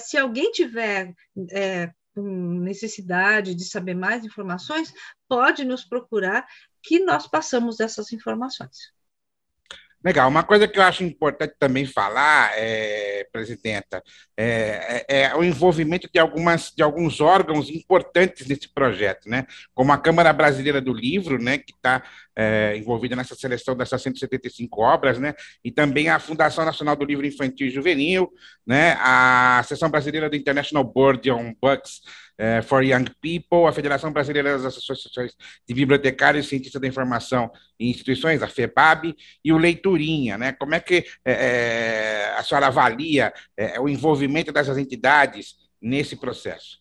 Se 0.00 0.16
alguém 0.16 0.50
tiver 0.50 1.14
necessidade 2.16 3.54
de 3.54 3.64
saber 3.64 3.94
mais 3.94 4.24
informações, 4.24 4.92
pode 5.28 5.64
nos 5.64 5.84
procurar 5.84 6.44
que 6.82 6.98
nós 6.98 7.26
passamos 7.26 7.78
essas 7.80 8.12
informações. 8.12 8.92
Legal. 10.02 10.28
Uma 10.30 10.42
coisa 10.42 10.66
que 10.66 10.78
eu 10.78 10.82
acho 10.82 11.04
importante 11.04 11.54
também 11.58 11.84
falar, 11.84 12.52
é, 12.56 13.26
presidenta, 13.30 14.02
é, 14.34 15.04
é, 15.08 15.22
é, 15.24 15.34
o 15.36 15.44
envolvimento 15.44 16.08
de, 16.10 16.18
algumas, 16.18 16.72
de 16.74 16.82
alguns 16.82 17.20
órgãos 17.20 17.68
importantes 17.68 18.46
nesse 18.46 18.66
projeto, 18.72 19.28
né? 19.28 19.46
Como 19.74 19.92
a 19.92 19.98
Câmara 19.98 20.32
Brasileira 20.32 20.80
do 20.80 20.94
Livro, 20.94 21.38
né? 21.38 21.58
Que 21.58 21.72
está 21.72 22.02
é, 22.40 22.74
envolvida 22.74 23.14
nessa 23.14 23.34
seleção 23.34 23.76
dessas 23.76 24.00
175 24.00 24.80
obras, 24.80 25.18
né? 25.18 25.34
E 25.62 25.70
também 25.70 26.08
a 26.08 26.18
Fundação 26.18 26.64
Nacional 26.64 26.96
do 26.96 27.04
Livro 27.04 27.26
Infantil 27.26 27.66
e 27.66 27.70
Juvenil, 27.70 28.32
né? 28.66 28.96
A 28.98 29.62
Seção 29.68 29.90
Brasileira 29.90 30.30
do 30.30 30.36
International 30.36 30.82
Board 30.82 31.30
on 31.30 31.54
Books 31.60 32.00
é, 32.38 32.62
for 32.62 32.82
Young 32.82 33.04
People, 33.20 33.68
a 33.68 33.72
Federação 33.72 34.10
Brasileira 34.10 34.52
das 34.52 34.64
Associações 34.64 35.32
de 35.68 35.74
Bibliotecários 35.74 36.46
e 36.46 36.48
Cientistas 36.48 36.80
da 36.80 36.88
Informação 36.88 37.50
e 37.78 37.90
Instituições, 37.90 38.42
a 38.42 38.48
FEBAB, 38.48 39.14
e 39.44 39.52
o 39.52 39.58
Leiturinha, 39.58 40.38
né? 40.38 40.52
Como 40.52 40.74
é 40.74 40.80
que 40.80 41.04
é, 41.22 41.32
é 41.32 42.34
a 42.38 42.42
senhora 42.42 42.68
avalia 42.68 43.34
é, 43.54 43.78
o 43.78 43.86
envolvimento 43.86 44.50
dessas 44.50 44.78
entidades 44.78 45.56
nesse 45.82 46.16
processo? 46.16 46.79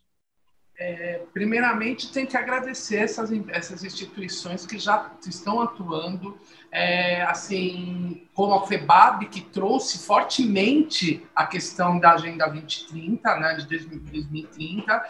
É, 0.82 1.24
primeiramente, 1.34 2.10
tem 2.10 2.26
que 2.26 2.38
agradecer 2.38 3.00
essas, 3.00 3.30
essas 3.50 3.84
instituições 3.84 4.66
que 4.66 4.80
já 4.80 5.12
estão 5.28 5.62
atuando, 5.62 6.38
é, 6.72 7.22
assim, 7.24 8.26
como 8.34 8.54
a 8.54 8.66
FEBAB, 8.66 9.26
que 9.26 9.42
trouxe 9.42 9.98
fortemente 9.98 11.28
a 11.36 11.46
questão 11.46 12.00
da 12.00 12.14
Agenda 12.14 12.48
2030, 12.48 13.40
né, 13.40 13.56
de 13.56 13.68
2030, 13.68 15.10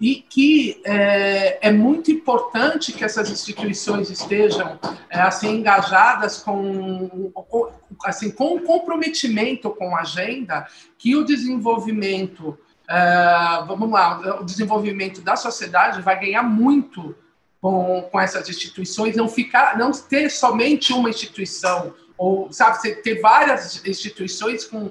e 0.00 0.24
que 0.26 0.80
é, 0.86 1.68
é 1.68 1.70
muito 1.70 2.10
importante 2.10 2.90
que 2.90 3.04
essas 3.04 3.30
instituições 3.30 4.08
estejam 4.08 4.80
é, 5.10 5.20
assim 5.20 5.56
engajadas 5.56 6.42
com, 6.42 7.30
com 7.34 7.70
assim 8.04 8.30
com 8.30 8.58
comprometimento 8.60 9.68
com 9.68 9.94
a 9.94 10.00
agenda 10.00 10.66
que 10.96 11.14
o 11.14 11.22
desenvolvimento 11.22 12.58
uh, 12.90 13.64
vamos 13.66 13.90
lá, 13.90 14.40
o 14.40 14.44
desenvolvimento 14.44 15.20
da 15.22 15.36
sociedade 15.36 16.02
vai 16.02 16.18
ganhar 16.18 16.42
muito 16.42 17.14
com, 17.60 18.02
com 18.10 18.20
essas 18.20 18.48
instituições, 18.48 19.16
não 19.16 19.28
ficar, 19.28 19.78
não 19.78 19.92
ter 19.92 20.30
somente 20.30 20.92
uma 20.92 21.08
instituição, 21.08 21.94
ou 22.18 22.52
sabe, 22.52 22.96
ter 22.96 23.20
várias 23.20 23.84
instituições 23.86 24.64
com, 24.64 24.90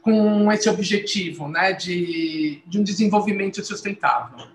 com 0.00 0.52
esse 0.52 0.68
objetivo, 0.68 1.48
né, 1.48 1.72
de, 1.72 2.62
de 2.66 2.78
um 2.78 2.84
desenvolvimento 2.84 3.64
sustentável. 3.64 4.46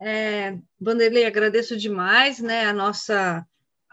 É, 0.00 0.56
Vanderlei, 0.80 1.26
agradeço 1.26 1.76
demais 1.76 2.40
né, 2.40 2.64
a 2.64 2.72
nossa 2.72 3.46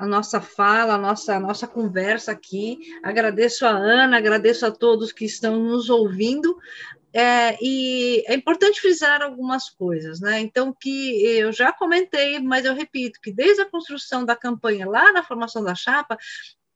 a 0.04 0.06
nossa 0.06 0.42
fala, 0.42 0.96
a 0.96 0.98
nossa, 0.98 1.36
a 1.36 1.40
nossa 1.40 1.66
conversa 1.66 2.34
aqui. 2.34 2.78
Agradeço 3.02 3.66
a 3.66 3.70
Ana, 3.70 4.18
agradeço 4.18 4.66
a 4.66 4.72
todos 4.72 5.14
que 5.14 5.24
estão 5.24 5.58
nos 5.58 5.90
ouvindo. 5.90 6.58
É, 7.14 7.58
e 7.62 8.22
é 8.28 8.36
importante 8.36 8.82
frisar 8.82 9.22
algumas 9.22 9.70
coisas, 9.70 10.20
né? 10.20 10.42
Então, 10.42 10.74
que 10.78 11.26
eu 11.26 11.54
já 11.54 11.72
comentei, 11.72 12.38
mas 12.40 12.66
eu 12.66 12.74
repito, 12.74 13.22
que 13.22 13.32
desde 13.32 13.62
a 13.62 13.70
construção 13.70 14.26
da 14.26 14.36
campanha, 14.36 14.86
lá 14.90 15.14
na 15.14 15.24
formação 15.24 15.64
da 15.64 15.74
chapa, 15.74 16.18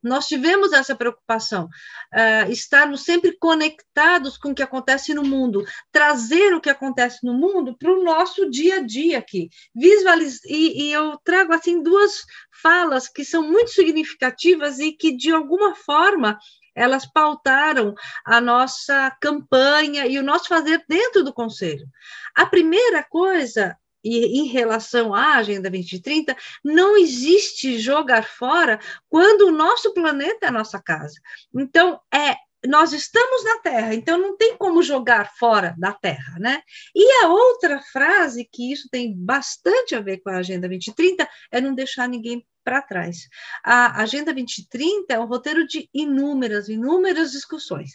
nós 0.08 0.26
tivemos 0.26 0.74
essa 0.74 0.96
preocupação, 0.96 1.65
uh, 1.65 2.52
estarmos 2.52 3.04
sempre 3.04 3.38
conectados 3.38 4.38
com 4.38 4.52
o 4.52 4.56
que 4.56 4.63
acontece 4.63 5.13
no 5.13 5.24
mundo, 5.24 5.65
trazer 5.91 6.54
o 6.54 6.62
que 6.62 6.70
acontece 6.70 7.26
no 7.26 7.34
mundo 7.34 7.76
para 7.78 7.91
o 7.91 8.04
nosso 8.04 8.50
dia 8.50 8.78
a 8.78 8.82
dia 8.82 9.20
aqui. 9.20 9.50
Visualiz 9.76 10.43
e, 10.46 10.88
e 10.88 10.91
eu 10.91 11.17
trago 11.24 11.54
assim 11.54 11.82
duas 11.84 12.24
falas 12.62 13.08
que 13.08 13.24
são 13.24 13.43
muito 13.43 13.72
significativas 13.72 14.80
e 14.80 14.91
que, 14.91 15.15
de 15.15 15.32
alguma 15.32 15.76
forma, 15.76 16.38
elas 16.76 17.06
pautaram 17.12 17.96
a 18.24 18.39
nossa 18.39 19.10
campanha 19.20 20.06
e 20.06 20.20
o 20.20 20.24
nosso 20.24 20.48
fazer 20.48 20.84
dentro 20.88 21.24
do 21.24 21.34
Conselho. 21.34 21.88
A 22.36 22.46
primeira 22.46 23.04
coisa 23.04 23.76
e 24.08 24.39
em 24.39 24.48
relação 24.48 25.13
à 25.13 25.36
Agenda 25.36 25.70
2030, 25.70 26.36
não 26.63 26.96
existe 26.98 27.78
jogar 27.78 28.26
fora 28.26 28.80
quando 29.10 29.48
o 29.48 29.52
nosso 29.52 29.93
planeta 29.93 30.46
é 30.46 30.50
a 30.50 30.52
nossa 30.52 30.82
casa. 30.82 31.20
Então, 31.54 32.00
é 32.13 32.36
nós 32.65 32.91
estamos 32.91 33.43
na 33.43 33.60
Terra, 33.60 33.93
então 33.93 34.17
não 34.17 34.36
tem 34.36 34.58
como 34.58 34.82
jogar 34.82 35.32
fora 35.38 35.76
da 35.78 35.93
Terra, 35.93 36.39
né? 36.39 36.62
E 36.93 37.24
a 37.24 37.30
outra 37.30 37.80
frase, 37.82 38.50
que 38.52 38.72
isso 38.72 38.89
tem 38.89 39.13
bastante 39.15 39.96
a 39.96 40.02
ver 40.02 40.17
com 40.17 40.30
a 40.30 40.38
Agenda 40.38 40.67
2030, 40.67 41.30
é 41.52 41.62
não 41.62 41.76
deixar 41.76 42.10
ninguém 42.10 42.46
para 42.63 42.82
trás. 42.82 43.30
A 43.63 44.02
Agenda 44.02 44.34
2030 44.34 45.13
é 45.13 45.20
um 45.20 45.28
roteiro 45.28 45.67
de 45.67 45.88
inúmeras, 45.93 46.67
inúmeras 46.67 47.32
discussões 47.32 47.91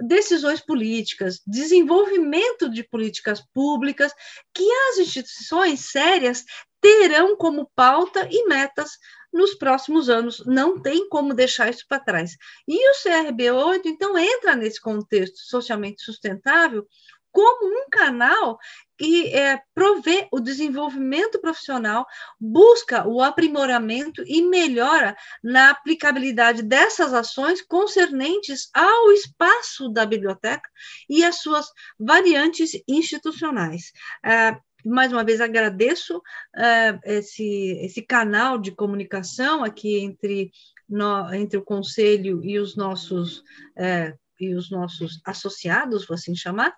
decisões 0.00 0.60
políticas, 0.60 1.40
desenvolvimento 1.46 2.70
de 2.70 2.84
políticas 2.84 3.40
públicas 3.52 4.12
que 4.54 4.68
as 4.90 4.98
instituições 4.98 5.90
sérias 5.90 6.44
terão 6.80 7.36
como 7.36 7.70
pauta 7.74 8.28
e 8.30 8.46
metas 8.46 8.92
nos 9.32 9.54
próximos 9.54 10.08
anos. 10.08 10.44
Não 10.46 10.80
tem 10.80 11.08
como 11.08 11.34
deixar 11.34 11.68
isso 11.68 11.84
para 11.88 12.00
trás. 12.00 12.36
E 12.66 12.90
o 12.90 12.94
CRB8, 13.02 13.82
então, 13.86 14.16
entra 14.16 14.54
nesse 14.54 14.80
contexto 14.80 15.38
socialmente 15.38 16.02
sustentável 16.02 16.86
como 17.32 17.66
um 17.66 17.88
canal 17.90 18.58
que 18.96 19.28
é, 19.28 19.60
provê 19.74 20.26
o 20.32 20.40
desenvolvimento 20.40 21.40
profissional, 21.40 22.04
busca 22.40 23.06
o 23.06 23.22
aprimoramento 23.22 24.22
e 24.26 24.42
melhora 24.42 25.16
na 25.42 25.70
aplicabilidade 25.70 26.62
dessas 26.62 27.14
ações 27.14 27.62
concernentes 27.62 28.68
ao 28.74 29.12
espaço 29.12 29.88
da 29.88 30.04
biblioteca 30.04 30.68
e 31.08 31.24
as 31.24 31.40
suas 31.40 31.66
variantes 31.98 32.72
institucionais. 32.88 33.92
É, 34.24 34.56
mais 34.84 35.12
uma 35.12 35.24
vez 35.24 35.40
agradeço 35.40 36.20
é, 36.56 36.98
esse, 37.04 37.78
esse 37.82 38.02
canal 38.02 38.58
de 38.58 38.72
comunicação 38.72 39.62
aqui 39.62 39.98
entre, 39.98 40.50
no, 40.88 41.32
entre 41.34 41.58
o 41.58 41.64
Conselho 41.64 42.44
e 42.44 42.58
os 42.58 42.76
nossos 42.76 43.42
é, 43.76 44.14
e 44.40 44.54
os 44.54 44.70
nossos 44.70 45.20
associados, 45.24 46.06
vou 46.06 46.14
assim 46.14 46.34
chamar, 46.34 46.72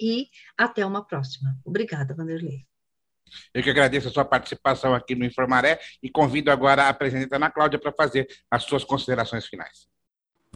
e 0.00 0.28
até 0.56 0.84
uma 0.84 1.04
próxima. 1.04 1.56
Obrigada, 1.64 2.14
Vanderlei. 2.14 2.66
Eu 3.52 3.62
que 3.62 3.70
agradeço 3.70 4.08
a 4.08 4.10
sua 4.10 4.24
participação 4.24 4.94
aqui 4.94 5.14
no 5.14 5.24
Informaré 5.24 5.80
e 6.02 6.08
convido 6.08 6.50
agora 6.50 6.88
a 6.88 6.94
presidente 6.94 7.34
Ana 7.34 7.50
Cláudia 7.50 7.78
para 7.78 7.92
fazer 7.92 8.26
as 8.50 8.62
suas 8.64 8.84
considerações 8.84 9.46
finais. 9.46 9.88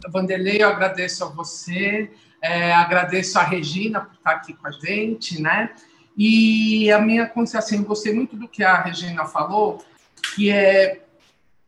Vanderlei, 0.09 0.63
eu 0.63 0.69
agradeço 0.69 1.23
a 1.23 1.27
você, 1.27 2.11
é, 2.41 2.73
agradeço 2.73 3.37
a 3.37 3.43
Regina 3.43 4.01
por 4.01 4.13
estar 4.13 4.31
aqui 4.31 4.53
com 4.53 4.67
a 4.67 4.71
gente, 4.71 5.41
né? 5.41 5.75
E 6.17 6.91
a 6.91 6.99
minha 6.99 7.27
consideração, 7.27 7.77
assim, 7.77 7.85
gostei 7.85 8.13
muito 8.13 8.35
do 8.35 8.47
que 8.47 8.63
a 8.63 8.81
Regina 8.81 9.25
falou, 9.25 9.83
que 10.35 10.49
é 10.49 11.03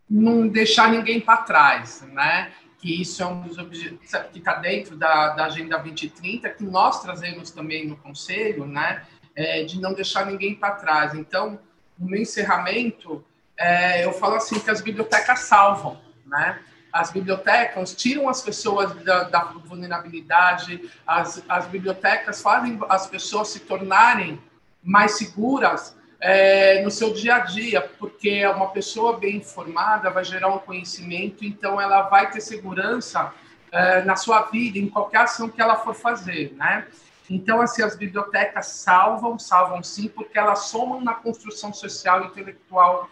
não 0.10 0.48
deixar 0.48 0.90
ninguém 0.90 1.20
para 1.20 1.38
trás, 1.38 2.02
né? 2.12 2.52
Que 2.84 3.02
isso 3.02 3.24
é 3.24 3.26
um 3.26 3.39
dos 3.43 3.58
objetivos 3.58 4.12
que 4.34 4.39
está 4.39 4.56
dentro 4.56 4.98
da, 4.98 5.30
da 5.30 5.46
Agenda 5.46 5.78
2030, 5.78 6.50
que 6.50 6.65
nós 6.65 7.02
trazemos 7.02 7.50
também 7.50 7.88
no 7.88 7.96
Conselho, 7.96 8.65
né, 8.65 9.06
é, 9.34 9.63
de 9.63 9.80
não 9.80 9.93
deixar 9.93 10.26
ninguém 10.26 10.54
para 10.54 10.72
trás. 10.72 11.13
Então, 11.13 11.58
no 11.98 12.13
encerramento, 12.13 13.24
é, 13.56 14.04
eu 14.04 14.12
falo 14.12 14.36
assim 14.36 14.60
que 14.60 14.69
as 14.69 14.82
bibliotecas 14.82 15.39
salvam, 15.39 15.98
né? 16.26 16.60
As 16.91 17.10
bibliotecas 17.10 17.96
tiram 17.96 18.28
as 18.28 18.41
pessoas 18.41 18.93
da, 19.02 19.24
da 19.24 19.43
vulnerabilidade, 19.63 20.91
as, 21.08 21.41
as 21.48 21.65
bibliotecas 21.67 22.41
fazem 22.41 22.78
as 22.89 23.08
pessoas 23.08 23.48
se 23.48 23.62
tornarem 23.62 24.41
mais 24.84 25.13
seguras 25.17 25.96
é, 26.26 26.82
no 26.82 26.90
seu 26.90 27.14
dia 27.14 27.36
a 27.36 27.40
dia, 27.40 27.82
porque 27.82 28.48
uma 28.48 28.70
pessoa 28.70 29.20
bem 29.20 29.36
informada 29.36 30.10
vai 30.10 30.24
gerar 30.24 30.48
um 30.48 30.58
conhecimento, 30.58 31.44
então 31.44 31.82
ela 31.82 32.04
vai 32.04 32.32
ter 32.32 32.40
segurança 32.40 33.34
é, 33.70 34.02
na 34.04 34.16
sua 34.16 34.44
vida, 34.44 34.80
em 34.80 34.88
qualquer 34.88 35.18
ação 35.18 35.50
que 35.50 35.62
ela 35.62 35.76
for 35.76 35.94
fazer, 35.94 36.54
né? 36.54 36.88
Então, 37.30 37.60
assim, 37.60 37.84
as 37.84 37.98
bibliotecas 37.98 38.68
salvam, 38.68 39.38
salvam 39.38 39.84
sim, 39.84 40.08
porque 40.08 40.40
elas 40.40 40.68
somam 40.68 41.02
na 41.02 41.14
construção 41.14 41.74
social 41.74 42.24
e 42.24 42.28
intelectual 42.28 43.10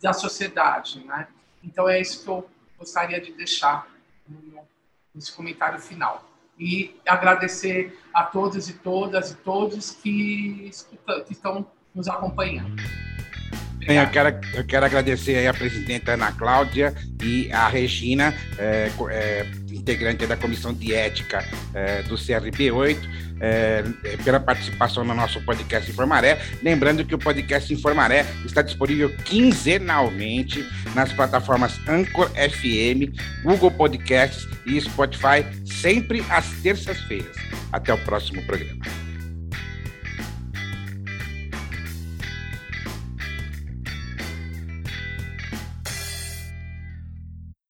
da 0.00 0.12
sociedade, 0.12 1.04
né? 1.04 1.26
Então, 1.60 1.88
é 1.88 2.00
isso 2.00 2.22
que 2.22 2.30
eu 2.30 2.48
gostaria 2.78 3.20
de 3.20 3.32
deixar 3.32 3.88
nesse 5.12 5.32
comentário 5.32 5.80
final. 5.80 6.24
E 6.56 6.94
agradecer 7.04 7.98
a 8.12 8.22
todos 8.22 8.68
e 8.68 8.74
todas 8.74 9.32
e 9.32 9.36
todos 9.38 9.90
que, 9.90 10.70
que 11.26 11.32
estão 11.32 11.66
nos 11.94 12.08
acompanhando. 12.08 12.82
Eu 13.86 14.08
quero, 14.08 14.40
eu 14.54 14.64
quero 14.64 14.86
agradecer 14.86 15.46
a 15.46 15.52
presidenta 15.52 16.12
Ana 16.12 16.32
Cláudia 16.32 16.94
e 17.22 17.52
a 17.52 17.68
Regina, 17.68 18.34
é, 18.56 18.90
é, 19.10 19.46
integrante 19.70 20.26
da 20.26 20.36
Comissão 20.36 20.72
de 20.72 20.94
Ética 20.94 21.44
é, 21.74 22.02
do 22.04 22.14
CRB8, 22.14 22.96
é, 23.40 23.82
pela 24.24 24.40
participação 24.40 25.04
no 25.04 25.14
nosso 25.14 25.38
podcast 25.42 25.90
Informaré. 25.90 26.40
Lembrando 26.62 27.04
que 27.04 27.14
o 27.14 27.18
podcast 27.18 27.72
Informaré 27.74 28.24
está 28.46 28.62
disponível 28.62 29.14
quinzenalmente 29.24 30.66
nas 30.94 31.12
plataformas 31.12 31.78
Anchor 31.86 32.30
FM, 32.30 33.12
Google 33.42 33.70
Podcasts 33.70 34.48
e 34.64 34.80
Spotify, 34.80 35.44
sempre 35.66 36.24
às 36.30 36.48
terças-feiras. 36.62 37.36
Até 37.70 37.92
o 37.92 37.98
próximo 37.98 38.40
programa. 38.46 39.03